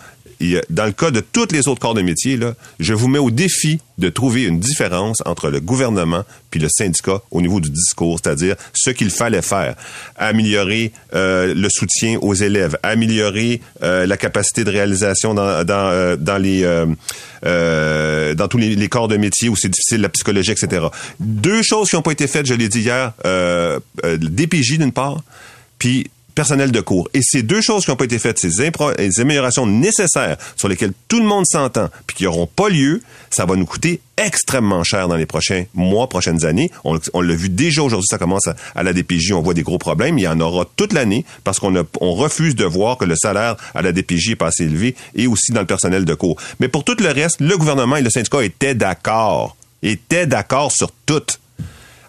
dans 0.71 0.87
le 0.87 0.93
cas 0.93 1.11
de 1.11 1.19
tous 1.19 1.49
les 1.51 1.67
autres 1.67 1.81
corps 1.81 1.95
de 1.95 2.03
métier, 2.03 2.37
là, 2.37 2.55
je 2.79 2.95
vous 2.95 3.09
mets 3.09 3.19
au 3.19 3.33
défi 3.33 3.81
de 3.99 4.09
trouver 4.09 4.45
une 4.45 4.61
différence 4.61 5.21
entre 5.27 5.51
le 5.51 5.59
gouvernement 5.59 6.23
puis 6.51 6.61
le 6.61 6.69
syndicat 6.69 7.21
au 7.33 7.41
niveau 7.41 7.59
du 7.59 7.69
discours, 7.69 8.21
c'est-à-dire 8.23 8.55
ce 8.73 8.91
qu'il 8.91 9.11
fallait 9.11 9.43
faire. 9.43 9.75
Améliorer 10.17 10.93
euh, 11.15 11.55
le 11.55 11.69
soutien 11.69 12.19
aux 12.21 12.35
élèves, 12.35 12.79
améliorer 12.85 13.61
euh, 13.83 14.07
la 14.07 14.17
capacité 14.17 14.63
de 14.63 14.71
réalisation 14.71 15.35
dans, 15.35 15.65
dans, 15.65 15.91
euh, 15.91 16.15
dans 16.15 16.39
les 16.39 16.63
dans 17.43 18.49
tous 18.49 18.59
les, 18.59 18.89
corps 18.89 19.09
de 19.09 19.17
métier 19.17 19.49
où 19.49 19.57
c'est 19.57 19.69
difficile, 19.69 20.03
la 20.03 20.09
psychologie, 20.09 20.53
etc. 20.53 20.87
Deux 21.19 21.63
choses 21.63 21.89
qui 21.91 21.97
n'ont 21.97 22.03
pas 22.03 22.13
été 22.13 22.29
faites, 22.29 22.47
je 22.47 22.55
l'ai 22.55 22.69
dit 22.69 22.83
hier, 22.83 23.13
DPJ 24.05 24.79
d'une 24.79 24.93
part, 24.93 25.25
puis 25.79 26.07
personnel 26.35 26.73
de 26.73 26.81
cours. 26.81 27.09
Et 27.15 27.21
ces 27.23 27.43
deux 27.43 27.61
choses 27.61 27.85
qui 27.85 27.91
n'ont 27.91 27.97
pas 27.97 28.05
été 28.05 28.19
faites, 28.19 28.39
ces, 28.39 28.71
améliorations 29.21 29.67
nécessaires 29.67 30.37
sur 30.57 30.69
lesquelles 30.69 30.93
tout 31.09 31.19
le 31.19 31.27
monde 31.27 31.47
s'entend, 31.47 31.89
puis 32.07 32.17
qui 32.17 32.25
n'auront 32.25 32.47
pas 32.47 32.69
lieu, 32.69 33.03
ça 33.31 33.45
va 33.45 33.57
nous 33.57 33.67
coûter 33.67 34.01
extrêmement 34.17 34.85
cher 34.85 35.09
dans 35.09 35.17
les 35.17 35.27
prochains 35.27 35.65
mois, 35.75 36.09
prochaines 36.09 36.45
années. 36.45 36.71
On, 36.85 37.21
l'a 37.21 37.35
vu 37.35 37.49
déjà 37.49 37.83
aujourd'hui, 37.83 38.07
ça 38.09 38.19
commence 38.19 38.49
à, 38.75 38.83
la 38.83 38.93
DPJ, 38.93 39.33
on 39.33 39.43
voit 39.43 39.55
des 39.55 39.63
gros 39.63 39.79
problèmes. 39.79 40.19
Il 40.19 40.23
y 40.23 40.29
en 40.29 40.41
aura 40.41 40.67
toute 40.77 40.93
l'année 40.93 41.25
parce 41.45 41.59
qu'on 41.59 41.75
on 42.01 42.13
refuse 42.13 42.55
de 42.55 42.65
voir 42.65 42.99
que 42.99 43.05
le 43.05 43.17
salaire 43.17 43.57
à 43.75 43.83
la 43.83 43.93
DPJ 43.93 44.31
est 44.31 44.37
pas 44.37 44.49
assez 44.49 44.65
élevé 44.65 44.95
et 45.15 45.27
aussi 45.27 45.53
dans 45.53 45.61
le 45.61 45.67
personnel 45.67 46.05
de 46.05 46.15
cours. 46.15 46.37
Mais 46.61 46.69
pour 46.69 46.85
tout 46.85 46.97
le 46.99 47.09
reste, 47.09 47.41
le 47.41 47.57
gouvernement 47.57 47.97
et 47.97 48.03
le 48.03 48.11
syndicat 48.11 48.43
étaient 48.43 48.75
d'accord, 48.75 49.57
étaient 49.83 50.27
d'accord 50.27 50.73
sur 50.73 50.91
tout. 51.07 51.23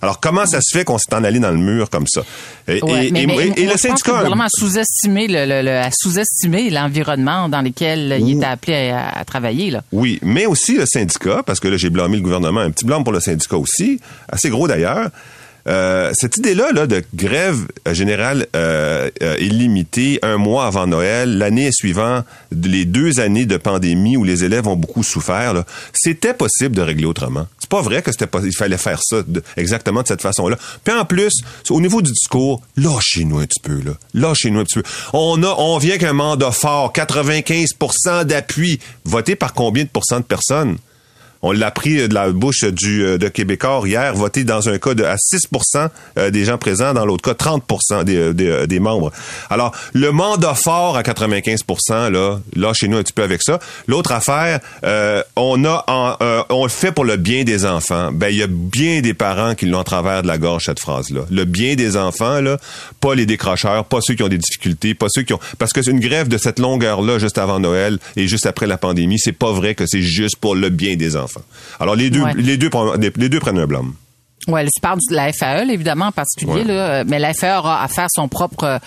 Alors, 0.03 0.19
comment 0.19 0.45
ça 0.45 0.59
se 0.59 0.77
fait 0.77 0.83
qu'on 0.83 0.97
s'est 0.97 1.13
en 1.15 1.23
allé 1.23 1.39
dans 1.39 1.51
le 1.51 1.57
mur 1.57 1.89
comme 1.89 2.07
ça? 2.07 2.23
Et, 2.67 2.81
le 2.81 3.77
syndicat... 3.77 4.11
Le 4.11 4.17
gouvernement 4.17 4.43
a 4.43 4.49
sous-estimé 4.49 5.27
le, 5.29 5.81
sous-estimé 5.97 6.69
l'environnement 6.69 7.47
dans 7.47 7.61
lequel 7.61 8.17
il 8.19 8.35
était 8.35 8.45
appelé 8.45 8.89
à, 8.89 9.23
travailler. 9.23 9.71
Là. 9.71 9.81
Oui, 9.93 10.19
mais 10.21 10.45
aussi 10.45 10.75
le 10.75 10.85
syndicat, 10.85 11.41
parce 11.45 11.61
que 11.61 11.69
là, 11.69 11.77
j'ai 11.77 11.89
blâmé 11.89 12.17
le 12.17 12.21
gouvernement, 12.21 12.59
un 12.59 12.71
petit 12.71 12.83
blâme 12.83 13.05
pour 13.05 13.13
le 13.13 13.21
syndicat 13.21 13.55
aussi, 13.55 14.01
assez 14.27 14.49
gros 14.49 14.67
d'ailleurs. 14.67 15.09
Euh, 15.67 16.11
cette 16.13 16.37
idée-là 16.37 16.71
là, 16.73 16.87
de 16.87 17.03
grève 17.13 17.67
générale 17.91 18.47
euh, 18.55 19.09
euh, 19.21 19.37
illimitée 19.39 20.19
un 20.21 20.37
mois 20.37 20.65
avant 20.65 20.87
Noël, 20.87 21.37
l'année 21.37 21.71
suivante, 21.71 22.25
les 22.51 22.85
deux 22.85 23.19
années 23.19 23.45
de 23.45 23.55
pandémie 23.57 24.17
où 24.17 24.23
les 24.23 24.43
élèves 24.43 24.67
ont 24.67 24.75
beaucoup 24.75 25.03
souffert, 25.03 25.63
c'était 25.93 26.33
possible 26.33 26.75
de 26.75 26.81
régler 26.81 27.05
autrement. 27.05 27.47
C'est 27.59 27.69
pas 27.69 27.81
vrai 27.81 28.01
que 28.01 28.11
c'était 28.11 28.27
pas, 28.27 28.41
il 28.43 28.55
fallait 28.55 28.77
faire 28.77 28.99
ça 29.01 29.17
exactement 29.55 30.01
de 30.01 30.07
cette 30.07 30.21
façon-là. 30.21 30.57
Puis 30.83 30.93
en 30.93 31.05
plus, 31.05 31.33
au 31.69 31.79
niveau 31.79 32.01
du 32.01 32.11
discours, 32.11 32.61
lâchez-nous 32.75 33.39
un 33.39 33.45
petit 33.45 33.61
peu 33.61 33.81
là, 33.81 33.93
lâchez-nous 34.13 34.59
un 34.59 34.63
petit 34.65 34.81
peu. 34.81 34.89
On 35.13 35.41
a, 35.43 35.55
on 35.57 35.77
vient 35.77 35.97
qu'un 35.97 36.13
mandat 36.13 36.51
fort, 36.51 36.91
95% 36.93 38.25
d'appui, 38.25 38.79
voté 39.05 39.35
par 39.35 39.53
combien 39.53 39.83
de 39.83 39.89
pourcents 39.89 40.19
de 40.19 40.25
personnes? 40.25 40.77
On 41.45 41.51
l'a 41.51 41.71
pris 41.71 42.07
de 42.07 42.13
la 42.13 42.31
bouche 42.31 42.63
du, 42.63 43.03
euh, 43.03 43.17
de 43.17 43.27
Québécois 43.27 43.81
hier, 43.85 44.15
voté 44.15 44.45
dans 44.45 44.69
un 44.69 44.77
cas 44.77 44.93
de 44.93 45.03
à 45.03 45.17
6% 45.17 45.89
euh, 46.17 46.31
des 46.31 46.45
gens 46.45 46.57
présents, 46.57 46.93
dans 46.93 47.05
l'autre 47.05 47.21
cas 47.21 47.33
30 47.33 47.63
des, 48.05 48.15
euh, 48.15 48.33
des, 48.33 48.65
des, 48.65 48.79
membres. 48.79 49.11
Alors, 49.49 49.75
le 49.91 50.11
mandat 50.11 50.55
fort 50.55 50.95
à 50.95 51.01
95% 51.01 52.09
là, 52.09 52.39
là 52.55 52.73
chez 52.73 52.87
nous 52.87 52.97
un 52.97 53.03
petit 53.03 53.11
peu 53.11 53.23
avec 53.23 53.43
ça. 53.43 53.59
L'autre 53.87 54.13
affaire, 54.13 54.59
on 55.35 55.65
a 55.65 56.45
on 56.49 56.63
le 56.63 56.69
fait 56.69 56.91
pour 56.93 57.03
le 57.03 57.17
bien 57.17 57.43
des 57.43 57.65
enfants. 57.65 58.11
Ben 58.13 58.29
il 58.29 58.37
y 58.37 58.43
a 58.43 58.47
bien 58.47 59.01
des 59.01 59.13
parents 59.13 59.53
qui 59.55 59.65
l'ont 59.65 59.79
à 59.79 59.83
travers 59.83 60.21
de 60.21 60.27
la 60.27 60.37
gorge 60.37 60.65
cette 60.65 60.79
phrase 60.79 61.09
là. 61.09 61.21
Le 61.29 61.43
bien 61.43 61.75
des 61.75 61.97
enfants 61.97 62.39
là, 62.39 62.57
pas 63.01 63.15
les 63.15 63.25
décrocheurs, 63.25 63.83
pas 63.85 63.99
ceux 64.01 64.13
qui 64.13 64.23
ont 64.23 64.29
des 64.29 64.37
difficultés, 64.37 64.93
pas 64.93 65.07
ceux 65.09 65.23
qui 65.23 65.33
ont 65.33 65.39
parce 65.59 65.73
que 65.73 65.81
c'est 65.81 65.91
une 65.91 65.99
grève 65.99 66.29
de 66.29 66.37
cette 66.37 66.59
longueur 66.59 67.01
là 67.01 67.19
juste 67.19 67.37
avant 67.37 67.59
Noël 67.59 67.99
et 68.15 68.27
juste 68.27 68.45
après 68.45 68.67
la 68.67 68.77
pandémie, 68.77 69.19
c'est 69.19 69.33
pas 69.33 69.51
vrai 69.51 69.75
que 69.75 69.85
c'est 69.85 70.01
juste 70.01 70.37
pour 70.37 70.55
le 70.55 70.69
bien 70.69 70.95
des 70.95 71.15
enfants. 71.15 71.32
Alors, 71.79 71.95
les 71.95 72.09
deux, 72.09 72.23
les 72.35 72.57
deux, 72.57 72.69
les 73.15 73.29
deux 73.29 73.39
prennent 73.39 73.59
un 73.59 73.67
blâme. 73.67 73.93
Oui, 74.47 74.61
tu 74.65 74.81
parles 74.81 74.99
de 75.09 75.15
la 75.15 75.31
FAE, 75.31 75.69
évidemment, 75.69 76.07
en 76.07 76.11
particulier, 76.11 76.63
là, 76.63 77.03
mais 77.05 77.19
la 77.19 77.33
FAE 77.33 77.59
aura 77.59 77.83
à 77.83 77.87
faire 77.87 78.07
son 78.11 78.27
propre 78.27 78.79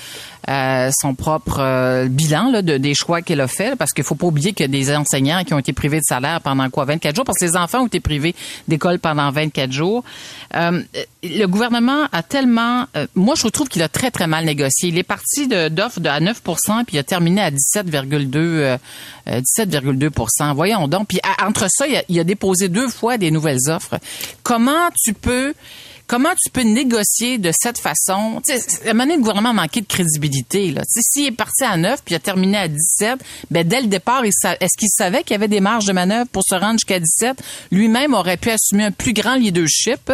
euh, 0.48 0.90
son 0.96 1.16
propre 1.16 1.58
euh, 1.58 2.06
bilan 2.06 2.52
là, 2.52 2.62
de, 2.62 2.76
des 2.76 2.94
choix 2.94 3.20
qu'elle 3.20 3.40
a 3.40 3.48
fait, 3.48 3.74
parce 3.74 3.92
qu'il 3.92 4.04
faut 4.04 4.14
pas 4.14 4.28
oublier 4.28 4.52
qu'il 4.52 4.62
y 4.62 4.68
a 4.68 4.70
des 4.70 4.94
enseignants 4.94 5.42
qui 5.42 5.52
ont 5.54 5.58
été 5.58 5.72
privés 5.72 5.98
de 5.98 6.04
salaire 6.04 6.40
pendant 6.40 6.70
quoi 6.70 6.84
24 6.84 7.16
jours, 7.16 7.24
parce 7.24 7.38
que 7.38 7.46
les 7.46 7.56
enfants 7.56 7.80
ont 7.80 7.86
été 7.88 7.98
privés 7.98 8.32
d'école 8.68 9.00
pendant 9.00 9.28
24 9.32 9.72
jours. 9.72 10.04
Euh, 10.54 10.82
le 11.24 11.46
gouvernement 11.46 12.04
a 12.12 12.22
tellement, 12.22 12.86
moi 13.16 13.34
je 13.36 13.48
trouve 13.48 13.68
qu'il 13.68 13.82
a 13.82 13.88
très 13.88 14.12
très 14.12 14.28
mal 14.28 14.44
négocié. 14.44 14.90
Il 14.90 14.98
est 14.98 15.02
parti 15.02 15.48
d'offres 15.48 15.98
à 16.04 16.20
9% 16.20 16.84
puis 16.84 16.96
il 16.96 16.98
a 16.98 17.02
terminé 17.02 17.40
à 17.40 17.50
17,2 17.50 18.78
17,2% 19.26 20.54
Voyons 20.54 20.86
donc. 20.86 21.08
Puis 21.08 21.18
entre 21.44 21.66
ça, 21.68 21.88
il 21.88 21.96
a, 21.96 22.02
il 22.08 22.20
a 22.20 22.24
déposé 22.24 22.68
deux 22.68 22.88
fois 22.88 23.18
des 23.18 23.32
nouvelles 23.32 23.68
offres. 23.68 23.98
Comment 24.44 24.90
tu 25.02 25.12
peux 25.12 25.45
lieu 25.46 25.54
Comment 26.06 26.34
tu 26.40 26.50
peux 26.50 26.62
négocier 26.62 27.38
de 27.38 27.50
cette 27.52 27.78
façon? 27.78 28.40
Tu 28.46 28.56
sais, 28.56 28.86
à 28.86 28.90
un 28.90 28.94
moment 28.94 29.16
gouvernement 29.16 29.50
a 29.50 29.54
manqué 29.54 29.80
de 29.80 29.86
crédibilité. 29.86 30.70
Là. 30.70 30.82
s'il 30.86 31.26
est 31.26 31.32
parti 31.32 31.64
à 31.64 31.76
9 31.76 32.02
puis 32.04 32.14
il 32.14 32.16
a 32.16 32.20
terminé 32.20 32.56
à 32.56 32.68
17, 32.68 33.18
ben 33.50 33.66
dès 33.66 33.80
le 33.80 33.88
départ, 33.88 34.24
est-ce 34.24 34.76
qu'il 34.78 34.88
savait 34.88 35.22
qu'il 35.22 35.32
y 35.32 35.34
avait 35.34 35.48
des 35.48 35.60
marges 35.60 35.86
de 35.86 35.92
manœuvre 35.92 36.28
pour 36.30 36.42
se 36.44 36.54
rendre 36.54 36.74
jusqu'à 36.74 37.00
17? 37.00 37.42
Lui-même 37.72 38.14
aurait 38.14 38.36
pu 38.36 38.50
assumer 38.50 38.84
un 38.84 38.92
plus 38.92 39.12
grand 39.14 39.34
leadership 39.34 40.12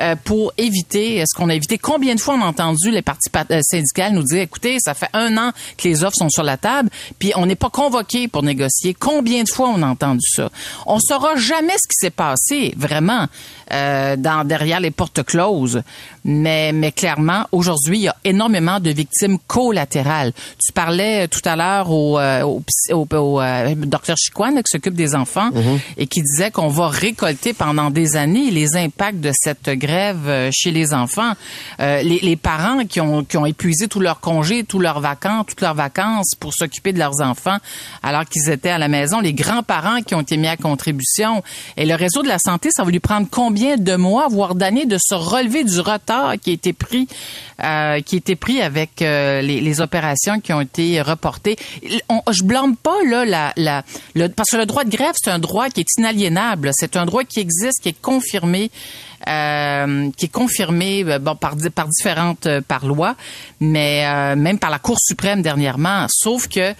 euh, 0.00 0.14
pour 0.24 0.52
éviter 0.58 1.24
ce 1.26 1.36
qu'on 1.36 1.48
a 1.48 1.54
évité. 1.54 1.76
Combien 1.76 2.14
de 2.14 2.20
fois 2.20 2.34
on 2.34 2.42
a 2.42 2.46
entendu 2.46 2.90
les 2.90 3.02
partis 3.02 3.30
euh, 3.50 3.60
syndicales 3.62 4.12
nous 4.12 4.22
dire, 4.22 4.42
écoutez, 4.42 4.78
ça 4.78 4.94
fait 4.94 5.10
un 5.12 5.36
an 5.38 5.50
que 5.76 5.88
les 5.88 6.04
offres 6.04 6.16
sont 6.16 6.30
sur 6.30 6.44
la 6.44 6.56
table, 6.56 6.88
puis 7.18 7.32
on 7.34 7.46
n'est 7.46 7.56
pas 7.56 7.70
convoqué 7.70 8.28
pour 8.28 8.44
négocier. 8.44 8.94
Combien 8.94 9.42
de 9.42 9.48
fois 9.48 9.68
on 9.70 9.82
a 9.82 9.86
entendu 9.86 10.24
ça? 10.24 10.50
On 10.86 11.00
saura 11.00 11.34
jamais 11.34 11.74
ce 11.74 11.88
qui 11.88 11.96
s'est 11.98 12.10
passé, 12.10 12.74
vraiment, 12.76 13.26
euh, 13.72 14.16
derrière 14.44 14.80
les 14.80 14.90
portes 14.90 15.24
close. 15.32 15.82
Mais, 16.24 16.72
mais 16.72 16.92
clairement, 16.92 17.46
aujourd'hui, 17.52 17.98
il 17.98 18.02
y 18.02 18.08
a 18.08 18.16
énormément 18.24 18.78
de 18.80 18.90
victimes 18.90 19.38
collatérales. 19.46 20.32
Tu 20.64 20.72
parlais 20.72 21.26
tout 21.28 21.40
à 21.44 21.56
l'heure 21.56 21.90
au, 21.90 22.18
euh, 22.18 22.42
au, 22.42 22.62
au, 22.90 23.06
au 23.16 23.40
euh, 23.40 23.74
docteur 23.76 24.16
Chiquan 24.16 24.54
qui 24.56 24.62
s'occupe 24.72 24.94
des 24.94 25.14
enfants 25.14 25.50
Mhm. 25.52 25.78
et 25.96 26.06
qui 26.06 26.20
disait 26.22 26.50
qu'on 26.50 26.68
va 26.68 26.88
récolter 26.88 27.52
pendant 27.54 27.90
des 27.90 28.16
années 28.16 28.50
les 28.50 28.76
impacts 28.76 29.20
de 29.20 29.32
cette 29.34 29.68
grève 29.70 30.28
euh, 30.28 30.50
chez 30.52 30.70
les 30.70 30.92
enfants. 30.94 31.32
Euh, 31.80 32.02
les, 32.02 32.20
les 32.20 32.36
parents 32.36 32.84
qui 32.84 33.00
ont, 33.00 33.24
qui 33.24 33.36
ont 33.36 33.46
épuisé 33.46 33.88
tous 33.88 34.00
leurs 34.00 34.20
congés, 34.20 34.64
tous 34.64 34.78
leurs 34.78 35.00
vacances, 35.00 35.46
toutes 35.48 35.60
leurs 35.62 35.74
vacances 35.74 36.34
pour 36.38 36.52
s'occuper 36.54 36.92
de 36.92 36.98
leurs 36.98 37.20
enfants 37.22 37.56
alors 38.02 38.24
qu'ils 38.26 38.48
étaient 38.50 38.70
à 38.70 38.78
la 38.78 38.88
maison, 38.88 39.20
les 39.20 39.32
grands-parents 39.32 40.02
qui 40.06 40.14
ont 40.14 40.20
été 40.20 40.36
mis 40.36 40.48
à 40.48 40.56
contribution. 40.56 41.42
Et 41.76 41.86
le 41.86 41.94
réseau 41.94 42.22
de 42.22 42.28
la 42.28 42.38
santé, 42.38 42.68
ça 42.70 42.84
va 42.84 42.90
lui 42.90 43.00
prendre 43.00 43.26
combien 43.30 43.76
de 43.76 43.96
mois, 43.96 44.28
voire 44.28 44.54
d'années, 44.54 44.86
de 44.86 44.98
se 44.98 45.14
relever 45.22 45.64
du 45.64 45.80
retard 45.80 46.34
qui 46.40 46.50
a 46.50 46.52
été 46.52 46.72
pris, 46.72 47.08
euh, 47.62 48.00
qui 48.00 48.16
a 48.16 48.18
été 48.18 48.36
pris 48.36 48.60
avec 48.60 49.02
euh, 49.02 49.40
les, 49.40 49.60
les 49.60 49.80
opérations 49.80 50.40
qui 50.40 50.52
ont 50.52 50.60
été 50.60 51.00
reportées. 51.02 51.56
On, 52.08 52.20
je 52.30 52.42
blâme 52.42 52.76
pas 52.76 53.02
là 53.08 53.24
la, 53.24 53.52
la 53.56 53.82
le, 54.14 54.28
parce 54.28 54.50
que 54.50 54.56
le 54.56 54.66
droit 54.66 54.84
de 54.84 54.90
grève 54.90 55.14
c'est 55.14 55.30
un 55.30 55.38
droit 55.38 55.68
qui 55.70 55.80
est 55.80 55.88
inaliénable. 55.98 56.70
C'est 56.74 56.96
un 56.96 57.06
droit 57.06 57.24
qui 57.24 57.40
existe, 57.40 57.82
qui 57.82 57.90
est 57.90 58.00
confirmé. 58.00 58.70
euh, 59.28 60.10
qui 60.16 60.26
est 60.26 60.32
confirmé 60.32 61.04
euh, 61.06 61.18
bon, 61.18 61.36
par, 61.36 61.54
par 61.74 61.88
différentes 61.88 62.46
euh, 62.46 62.60
par 62.60 62.86
loi, 62.86 63.14
mais 63.60 64.04
euh, 64.06 64.36
même 64.36 64.58
par 64.58 64.70
la 64.70 64.78
Cour 64.78 64.96
suprême 65.00 65.42
dernièrement. 65.42 66.06
Sauf 66.08 66.48
que 66.48 66.74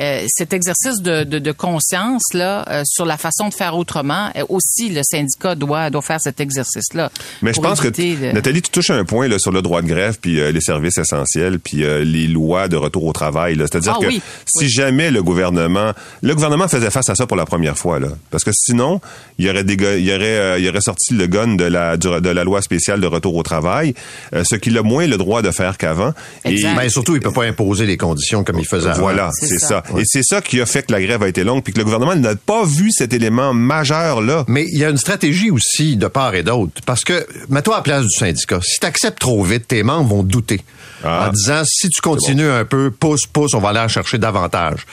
euh, 0.00 0.24
cet 0.28 0.52
exercice 0.52 1.00
de, 1.02 1.24
de, 1.24 1.38
de 1.38 1.52
conscience 1.52 2.22
là 2.34 2.64
euh, 2.68 2.82
sur 2.84 3.04
la 3.04 3.16
façon 3.16 3.48
de 3.48 3.54
faire 3.54 3.76
autrement, 3.76 4.30
euh, 4.36 4.44
aussi 4.48 4.88
le 4.88 5.02
syndicat 5.02 5.54
doit 5.54 5.90
doit 5.90 6.02
faire 6.02 6.20
cet 6.20 6.40
exercice 6.40 6.92
là. 6.94 7.10
Mais 7.42 7.52
je 7.52 7.60
pense 7.60 7.80
que 7.80 7.88
Nathalie, 8.32 8.62
tu 8.62 8.70
touches 8.70 8.90
un 8.90 9.04
point 9.04 9.28
là, 9.28 9.38
sur 9.38 9.52
le 9.52 9.62
droit 9.62 9.82
de 9.82 9.86
grève, 9.88 10.18
puis 10.20 10.40
euh, 10.40 10.52
les 10.52 10.60
services 10.60 10.98
essentiels, 10.98 11.58
puis 11.60 11.84
euh, 11.84 12.04
les 12.04 12.26
lois 12.26 12.68
de 12.68 12.76
retour 12.76 13.04
au 13.04 13.12
travail. 13.12 13.54
là. 13.56 13.66
C'est-à-dire 13.70 13.94
Ah 13.96 14.00
que 14.02 14.06
oui, 14.08 14.20
si 14.46 14.68
jamais 14.68 15.10
le 15.10 15.22
gouvernement, 15.22 15.92
le 16.22 16.34
gouvernement 16.34 16.68
faisait 16.68 16.90
face 16.90 17.08
à 17.08 17.14
ça 17.14 17.26
pour 17.26 17.36
la 17.36 17.46
première 17.46 17.76
fois, 17.78 17.98
là, 17.98 18.08
parce 18.30 18.44
que 18.44 18.50
sinon, 18.52 19.00
il 19.38 19.46
y 19.46 19.50
aurait 19.50 19.64
des, 19.64 19.74
il 19.74 20.04
y 20.04 20.12
aurait, 20.14 20.24
euh, 20.38 20.58
il 20.58 20.64
y 20.64 20.68
aurait 20.68 20.80
sorti 20.80 21.14
le 21.14 21.26
gun 21.26 21.54
de 21.56 21.64
la 21.64 21.96
du- 21.96 22.08
de 22.20 22.30
la 22.30 22.44
loi 22.44 22.62
spéciale 22.62 23.00
de 23.00 23.06
retour 23.06 23.34
au 23.36 23.42
travail, 23.42 23.94
euh, 24.34 24.42
ce 24.44 24.56
qu'il 24.56 24.76
a 24.78 24.82
moins 24.82 25.06
le 25.06 25.16
droit 25.16 25.42
de 25.42 25.50
faire 25.50 25.78
qu'avant. 25.78 26.12
Mais 26.44 26.56
Ben, 26.62 26.88
surtout, 26.88 27.14
il 27.14 27.20
peut 27.20 27.32
pas 27.32 27.44
imposer 27.44 27.86
les 27.86 27.96
conditions 27.96 28.44
comme 28.44 28.58
il 28.58 28.66
faisait 28.66 28.90
avant. 28.90 29.00
Voilà, 29.00 29.30
c'est 29.32 29.58
ça. 29.58 29.82
Et 29.98 30.02
c'est 30.04 30.22
ça 30.22 30.40
qui 30.40 30.60
a 30.60 30.66
fait 30.66 30.84
que 30.84 30.92
la 30.92 31.00
grève 31.00 31.22
a 31.22 31.28
été 31.28 31.44
longue, 31.44 31.62
puis 31.62 31.72
que 31.72 31.78
le 31.78 31.84
gouvernement 31.84 32.16
n'a 32.16 32.34
pas 32.34 32.64
vu 32.64 32.90
cet 32.90 33.12
élément 33.12 33.54
majeur 33.54 34.20
là. 34.20 34.44
Mais 34.48 34.66
il 34.72 34.78
y 34.78 34.84
a 34.84 34.90
une 34.90 34.98
stratégie 34.98 35.50
aussi 35.50 35.96
de 35.96 36.06
part 36.06 36.34
et 36.34 36.42
d'autre. 36.42 36.80
Parce 36.84 37.04
que, 37.04 37.26
mets-toi 37.48 37.74
à 37.74 37.78
la 37.78 37.82
place 37.82 38.02
du 38.02 38.10
syndicat. 38.10 38.60
Si 38.62 38.80
tu 38.80 38.86
acceptes 38.86 39.18
trop 39.18 39.42
vite, 39.44 39.68
tes 39.68 39.82
membres 39.82 40.08
vont 40.08 40.22
douter. 40.22 40.62
Ah. 41.04 41.28
En 41.28 41.32
disant, 41.32 41.62
si 41.64 41.88
tu 41.88 42.00
continues 42.00 42.48
un 42.48 42.64
peu, 42.64 42.90
pousse, 42.90 43.26
pousse, 43.26 43.54
on 43.54 43.60
va 43.60 43.70
aller 43.70 43.80
en 43.80 43.88
chercher 43.88 44.18
davantage. 44.18 44.86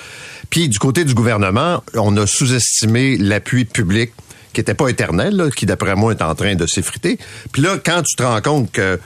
Puis, 0.50 0.70
du 0.70 0.78
côté 0.78 1.06
du 1.06 1.14
gouvernement, 1.14 1.84
on 1.96 2.16
a 2.18 2.28
sous-estimé 2.28 3.18
l'appui 3.18 3.66
public 3.66 4.12
qui 4.54 4.62
était 4.62 4.76
pas 4.76 4.88
éternel, 4.90 5.36
là, 5.36 5.50
qui, 5.50 5.66
d'après 5.66 5.96
moi, 5.96 6.12
est 6.12 6.22
en 6.22 6.36
train 6.36 6.56
de 6.56 6.68
s'effriter. 6.68 7.18
Puis 7.52 7.62
là, 7.62 7.78
quand 7.84 8.04
tu 8.04 8.16
te 8.16 8.24
rends 8.24 8.42
compte 8.42 8.72
que 8.72 9.00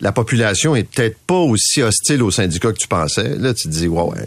la 0.00 0.12
population 0.12 0.76
est 0.76 0.82
peut-être 0.84 1.16
pas 1.26 1.38
aussi 1.38 1.80
hostile 1.82 2.22
aux 2.22 2.30
syndicats 2.30 2.70
que 2.70 2.78
tu 2.78 2.86
pensais, 2.86 3.34
là, 3.38 3.54
tu 3.54 3.64
te 3.68 3.72
dis, 3.72 3.88
ouais, 3.88 4.02
ouais. 4.02 4.26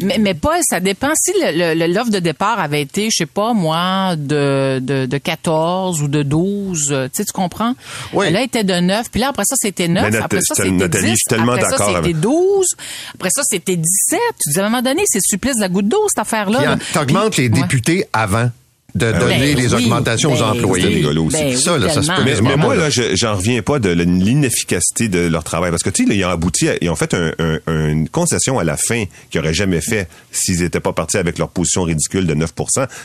Mais, 0.00 0.18
mais 0.18 0.34
Paul, 0.34 0.58
ça 0.62 0.78
dépend. 0.78 1.10
Si 1.16 1.32
le- 1.42 1.74
le- 1.74 1.92
l'offre 1.92 2.10
de 2.12 2.20
départ 2.20 2.60
avait 2.60 2.82
été, 2.82 3.06
je 3.10 3.16
sais 3.18 3.26
pas 3.26 3.52
moi, 3.52 4.14
de, 4.16 4.78
de, 4.80 5.06
de 5.06 5.18
14 5.18 6.02
ou 6.02 6.08
de 6.08 6.22
12, 6.22 6.88
euh, 6.92 7.08
tu 7.08 7.16
sais, 7.16 7.24
tu 7.24 7.32
comprends? 7.32 7.74
Oui. 8.12 8.30
Là, 8.30 8.42
il 8.42 8.44
était 8.44 8.62
de 8.62 8.74
9, 8.74 9.10
puis 9.10 9.20
là, 9.20 9.28
après 9.30 9.44
ça, 9.44 9.56
c'était 9.58 9.88
9, 9.88 10.04
Mais 10.04 10.10
Nat- 10.18 10.24
après 10.24 10.40
ça, 10.40 10.54
c'était 10.54 10.70
10, 10.70 10.76
Nathalie, 10.76 11.08
je 11.10 11.14
suis 11.16 11.24
tellement 11.28 11.52
après 11.52 11.68
ça, 11.68 11.78
c'était 11.78 11.96
avec- 11.96 12.20
12, 12.20 12.66
après 13.14 13.30
ça, 13.30 13.42
c'était 13.44 13.76
17. 13.76 14.20
Tu 14.40 14.50
dis, 14.52 14.60
à 14.60 14.66
un 14.66 14.68
moment 14.68 14.82
donné, 14.82 15.02
c'est 15.06 15.18
le 15.18 15.22
supplice 15.26 15.56
de 15.56 15.62
la 15.62 15.68
goutte 15.68 15.88
d'eau, 15.88 16.06
cette 16.08 16.20
affaire-là. 16.20 16.60
là. 16.62 16.78
Tu 16.92 16.98
augmentes 16.98 17.36
les 17.38 17.44
ouais. 17.48 17.60
députés 17.60 18.04
avant 18.12 18.50
de 18.94 19.12
Ben 19.12 19.18
donner 19.18 19.54
oui. 19.54 19.54
les 19.54 19.74
augmentations 19.74 20.32
aux 20.32 20.38
Ben 20.38 20.44
employés. 20.50 20.86
oui. 20.86 20.94
rigolo 20.96 21.24
aussi. 21.26 21.36
Ben 21.36 21.56
ça, 21.58 21.74
oui, 21.74 21.80
là, 21.82 21.90
ça 21.90 22.02
se 22.02 22.10
peut 22.10 22.22
Mais, 22.24 22.56
moi, 22.56 22.74
là, 22.74 22.88
je- 22.88 23.14
j'en 23.14 23.36
reviens 23.36 23.60
pas 23.60 23.78
de 23.78 23.90
l'inefficacité 23.90 25.08
de 25.08 25.18
leur 25.26 25.44
travail. 25.44 25.70
Parce 25.70 25.82
que, 25.82 25.90
tu 25.90 26.04
sais, 26.04 26.08
là, 26.08 26.14
ils 26.14 26.24
ont 26.24 26.30
abouti, 26.30 26.68
à- 26.70 26.76
ils 26.80 26.88
ont 26.88 26.96
fait 26.96 27.12
un- 27.12 27.32
un- 27.38 27.88
une 27.88 28.08
concession 28.08 28.58
à 28.58 28.64
la 28.64 28.78
fin 28.78 29.04
qu'ils 29.30 29.40
n'auraient 29.42 29.52
jamais 29.52 29.82
fait 29.82 30.08
s'ils 30.32 30.60
n'étaient 30.62 30.80
pas 30.80 30.94
partis 30.94 31.18
avec 31.18 31.36
leur 31.38 31.50
position 31.50 31.82
ridicule 31.82 32.26
de 32.26 32.32
9 32.32 32.52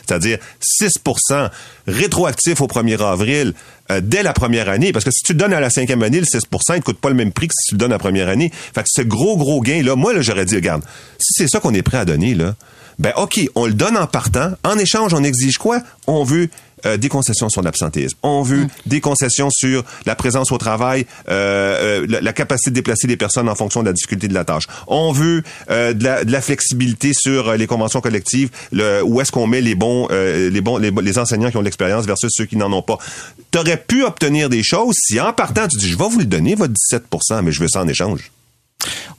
c'est-à-dire 0.08 0.38
6 0.62 0.94
rétroactif 1.86 2.62
au 2.62 2.68
1er 2.68 3.02
avril 3.02 3.54
euh, 3.92 4.00
dès 4.02 4.24
la 4.24 4.32
première 4.32 4.70
année. 4.70 4.94
Parce 4.94 5.04
que 5.04 5.12
si 5.12 5.22
tu 5.24 5.34
le 5.34 5.40
donnes 5.40 5.54
à 5.54 5.60
la 5.60 5.70
cinquième 5.70 6.02
année, 6.02 6.22
le 6.22 6.26
6 6.26 6.40
il 6.70 6.76
ne 6.76 6.80
coûte 6.80 7.00
pas 7.00 7.10
le 7.10 7.16
même 7.16 7.34
prix 7.34 7.50
que 7.50 7.54
si 7.60 7.68
tu 7.70 7.76
le 7.76 7.80
donnes 7.80 7.92
à 7.92 7.96
la 7.96 8.00
première 8.00 8.30
année. 8.30 8.52
Fait 8.74 8.82
que 8.84 8.88
ce 8.90 9.02
gros, 9.02 9.36
gros 9.36 9.60
gain-là, 9.62 9.98
moi, 9.98 10.14
là, 10.14 10.22
j'aurais 10.22 10.46
dit, 10.46 10.56
regarde, 10.56 10.84
si 11.20 11.34
c'est 11.44 11.50
ça 11.50 11.60
qu'on 11.60 11.74
est 11.74 11.82
prêt 11.82 11.98
à 11.98 12.06
donner, 12.06 12.36
là, 12.36 12.56
ben, 13.00 13.14
OK, 13.18 13.40
on 13.56 13.66
le 13.66 13.74
donne 13.74 13.98
en 13.98 14.08
partant. 14.08 14.52
En 14.64 14.78
échange, 14.78 15.14
on 15.14 15.24
exige 15.24 15.58
quoi? 15.58 15.82
On 16.08 16.24
veut 16.24 16.50
euh, 16.86 16.98
des 16.98 17.10
concessions 17.10 17.50
sur 17.50 17.62
l'absentéisme. 17.62 18.18
On 18.24 18.42
veut 18.42 18.68
des 18.86 19.00
concessions 19.00 19.50
sur 19.50 19.84
la 20.06 20.16
présence 20.16 20.52
au 20.52 20.58
travail, 20.58 21.06
euh, 21.30 22.02
euh, 22.02 22.06
la, 22.10 22.22
la 22.22 22.34
capacité 22.34 22.72
de 22.72 22.76
déplacer 22.76 23.08
les 23.08 23.18
personnes 23.18 23.48
en 23.48 23.56
fonction 23.56 23.82
de 23.82 23.88
la 23.88 23.94
difficulté 23.94 24.28
de 24.28 24.34
la 24.34 24.44
tâche. 24.44 24.68
On 24.88 25.12
veut 25.12 25.44
euh, 25.70 25.94
de, 25.94 26.04
la, 26.04 26.24
de 26.26 26.32
la 26.32 26.42
flexibilité 26.42 27.14
sur 27.14 27.54
les 27.54 27.68
conventions 27.68 28.02
collectives, 28.02 28.50
le, 28.72 29.02
où 29.04 29.22
est-ce 29.22 29.32
qu'on 29.32 29.48
met 29.48 29.62
les 29.62 29.76
bons, 29.76 30.08
les 30.10 30.62
bons, 30.62 30.78
les, 30.78 30.92
les 30.92 31.18
enseignants 31.18 31.52
qui 31.52 31.58
ont 31.58 31.62
de 31.62 31.66
l'expérience 31.66 32.06
versus 32.06 32.30
ceux 32.34 32.46
qui 32.46 32.58
n'en 32.58 32.72
ont 32.74 32.82
pas. 32.82 32.98
T'aurais 33.52 33.78
pu 33.78 34.04
obtenir 34.04 34.50
des 34.50 34.64
choses 34.64 34.96
si 35.00 35.20
en 35.20 35.34
partant 35.34 35.68
tu 35.68 35.78
dis 35.78 35.90
je 35.90 35.98
vais 35.98 36.10
vous 36.10 36.20
le 36.20 36.26
donner 36.26 36.56
votre 36.56 36.74
17 36.74 37.04
mais 37.44 37.52
je 37.52 37.62
veux 37.62 37.68
ça 37.68 37.82
en 37.82 37.88
échange. 37.88 38.32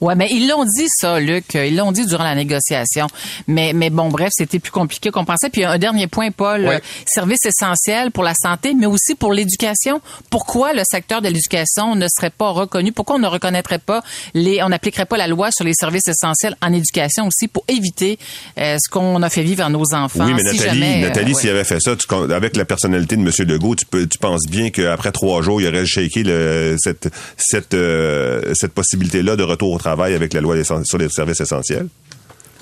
Ouais, 0.01 0.13
mais 0.13 0.27
ils 0.29 0.47
l'ont 0.47 0.65
dit 0.65 0.87
ça, 0.89 1.19
Luc. 1.19 1.53
Ils 1.55 1.75
l'ont 1.75 1.91
dit 1.93 2.05
durant 2.05 2.25
la 2.25 2.35
négociation. 2.35 3.07
Mais, 3.47 3.71
mais 3.73 3.89
bon, 3.89 4.09
bref, 4.09 4.29
c'était 4.35 4.59
plus 4.59 4.71
compliqué 4.71 5.09
qu'on 5.09 5.23
pensait. 5.25 5.49
Puis 5.49 5.63
un 5.63 5.77
dernier 5.77 6.07
point, 6.07 6.31
Paul, 6.31 6.65
Ouais. 6.65 6.75
euh, 6.75 6.79
service 7.07 7.45
essentiel 7.45 8.11
pour 8.11 8.23
la 8.23 8.33
santé, 8.35 8.73
mais 8.77 8.85
aussi 8.85 9.15
pour 9.15 9.31
l'éducation. 9.33 10.01
Pourquoi 10.29 10.73
le 10.73 10.81
secteur 10.83 11.21
de 11.21 11.29
l'éducation 11.29 11.95
ne 11.95 12.07
serait 12.09 12.29
pas 12.29 12.49
reconnu? 12.49 12.91
Pourquoi 12.91 13.15
on 13.15 13.19
ne 13.19 13.27
reconnaîtrait 13.27 13.79
pas 13.79 14.03
les, 14.33 14.61
on 14.61 14.69
n'appliquerait 14.69 15.05
pas 15.05 15.17
la 15.17 15.27
loi 15.27 15.49
sur 15.51 15.63
les 15.63 15.73
services 15.73 16.07
essentiels 16.09 16.55
en 16.61 16.73
éducation 16.73 17.25
aussi 17.27 17.47
pour 17.47 17.63
éviter 17.69 18.19
euh, 18.59 18.75
ce 18.83 18.89
qu'on 18.89 19.21
a 19.23 19.29
fait 19.29 19.43
vivre 19.43 19.63
à 19.63 19.69
nos 19.69 19.93
enfants? 19.93 20.25
Oui, 20.25 20.33
mais 20.33 20.39
Si 20.51 20.57
Nathalie, 20.57 20.79
jamais, 20.81 21.03
euh, 21.03 21.07
Nathalie, 21.07 21.33
ouais. 21.33 21.39
s'il 21.39 21.49
avait 21.49 21.63
fait 21.63 21.79
ça, 21.79 21.95
tu 21.95 22.05
avec 22.33 22.57
la 22.57 22.65
personnalité 22.65 23.15
de 23.15 23.21
M. 23.21 23.31
Legault, 23.47 23.75
tu, 23.75 23.85
peux, 23.85 24.05
tu 24.05 24.17
penses 24.19 24.43
bien 24.49 24.69
qu'après 24.69 25.13
trois 25.13 25.41
jours, 25.41 25.61
il 25.61 25.67
aurait 25.67 25.85
shaké 25.85 26.21
le, 26.23 26.75
cette, 26.79 27.07
cette, 27.37 27.73
euh, 27.73 28.53
cette 28.53 28.73
possibilité-là 28.73 29.37
de 29.37 29.43
retour 29.45 29.71
au 29.73 29.77
travail 29.77 30.13
avec 30.13 30.33
la 30.33 30.41
loi 30.41 30.55
sur 30.63 30.97
les 30.97 31.09
services 31.09 31.39
essentiels? 31.41 31.87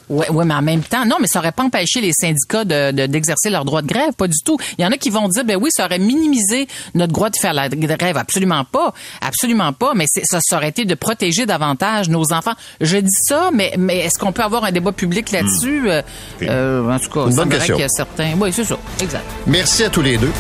Ouais, 0.10 0.30
ouais, 0.30 0.44
mais 0.44 0.54
en 0.54 0.62
même 0.62 0.82
temps, 0.84 1.06
non, 1.06 1.16
mais 1.22 1.28
ça 1.28 1.40
aurait 1.40 1.54
pas 1.54 1.64
empêché 1.64 2.02
les 2.02 2.12
syndicats 2.12 2.66
de, 2.66 2.92
de- 2.92 3.06
d'exercer 3.06 3.50
leur 3.50 3.64
droit 3.64 3.82
de 3.82 3.88
grève, 3.88 4.12
pas 4.18 4.28
du 4.28 4.38
tout. 4.44 4.58
Il 4.78 4.84
y 4.84 4.86
en 4.86 4.92
a 4.92 4.98
qui 4.98 5.10
vont 5.10 5.30
dire, 5.30 5.46
ben 5.46 5.56
oui, 5.56 5.70
ça 5.72 5.86
aurait 5.86 5.98
minimisé 5.98 6.68
notre 6.94 7.14
droit 7.14 7.30
de 7.30 7.38
faire 7.38 7.54
la 7.54 7.70
grève, 7.70 8.18
absolument 8.18 8.66
pas, 8.66 8.94
absolument 9.22 9.72
pas. 9.72 9.94
Mais 9.96 10.04
c'est, 10.10 10.24
ça, 10.26 10.40
ça 10.42 10.58
aurait 10.58 10.68
été 10.68 10.84
de 10.84 10.94
protéger 10.94 11.46
davantage 11.46 12.10
nos 12.10 12.34
enfants. 12.34 12.52
Je 12.82 12.98
dis 12.98 13.08
ça, 13.28 13.50
mais, 13.54 13.74
mais 13.78 14.00
est-ce 14.00 14.20
qu'on 14.20 14.34
peut 14.34 14.44
avoir 14.44 14.66
un 14.66 14.74
débat 14.74 14.92
public 14.92 15.32
là-dessus? 15.32 15.90
Euh, 15.90 16.02
euh, 16.42 16.92
En 16.92 17.00
tout 17.00 17.10
cas, 17.10 17.28
Une 17.30 17.36
bonne 17.36 17.50
question. 17.50 17.76
qu'il 17.76 17.84
y 17.84 17.86
a 17.86 17.90
certains. 17.90 18.34
Oui, 18.38 18.52
c'est 18.52 18.66
ça, 18.66 18.78
exact. 19.02 19.24
Merci 19.48 19.86
à 19.86 19.90
tous 19.90 20.02
les 20.02 20.18
deux. 20.18 20.32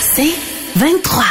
C'est 0.00 0.32
23. 0.76 1.22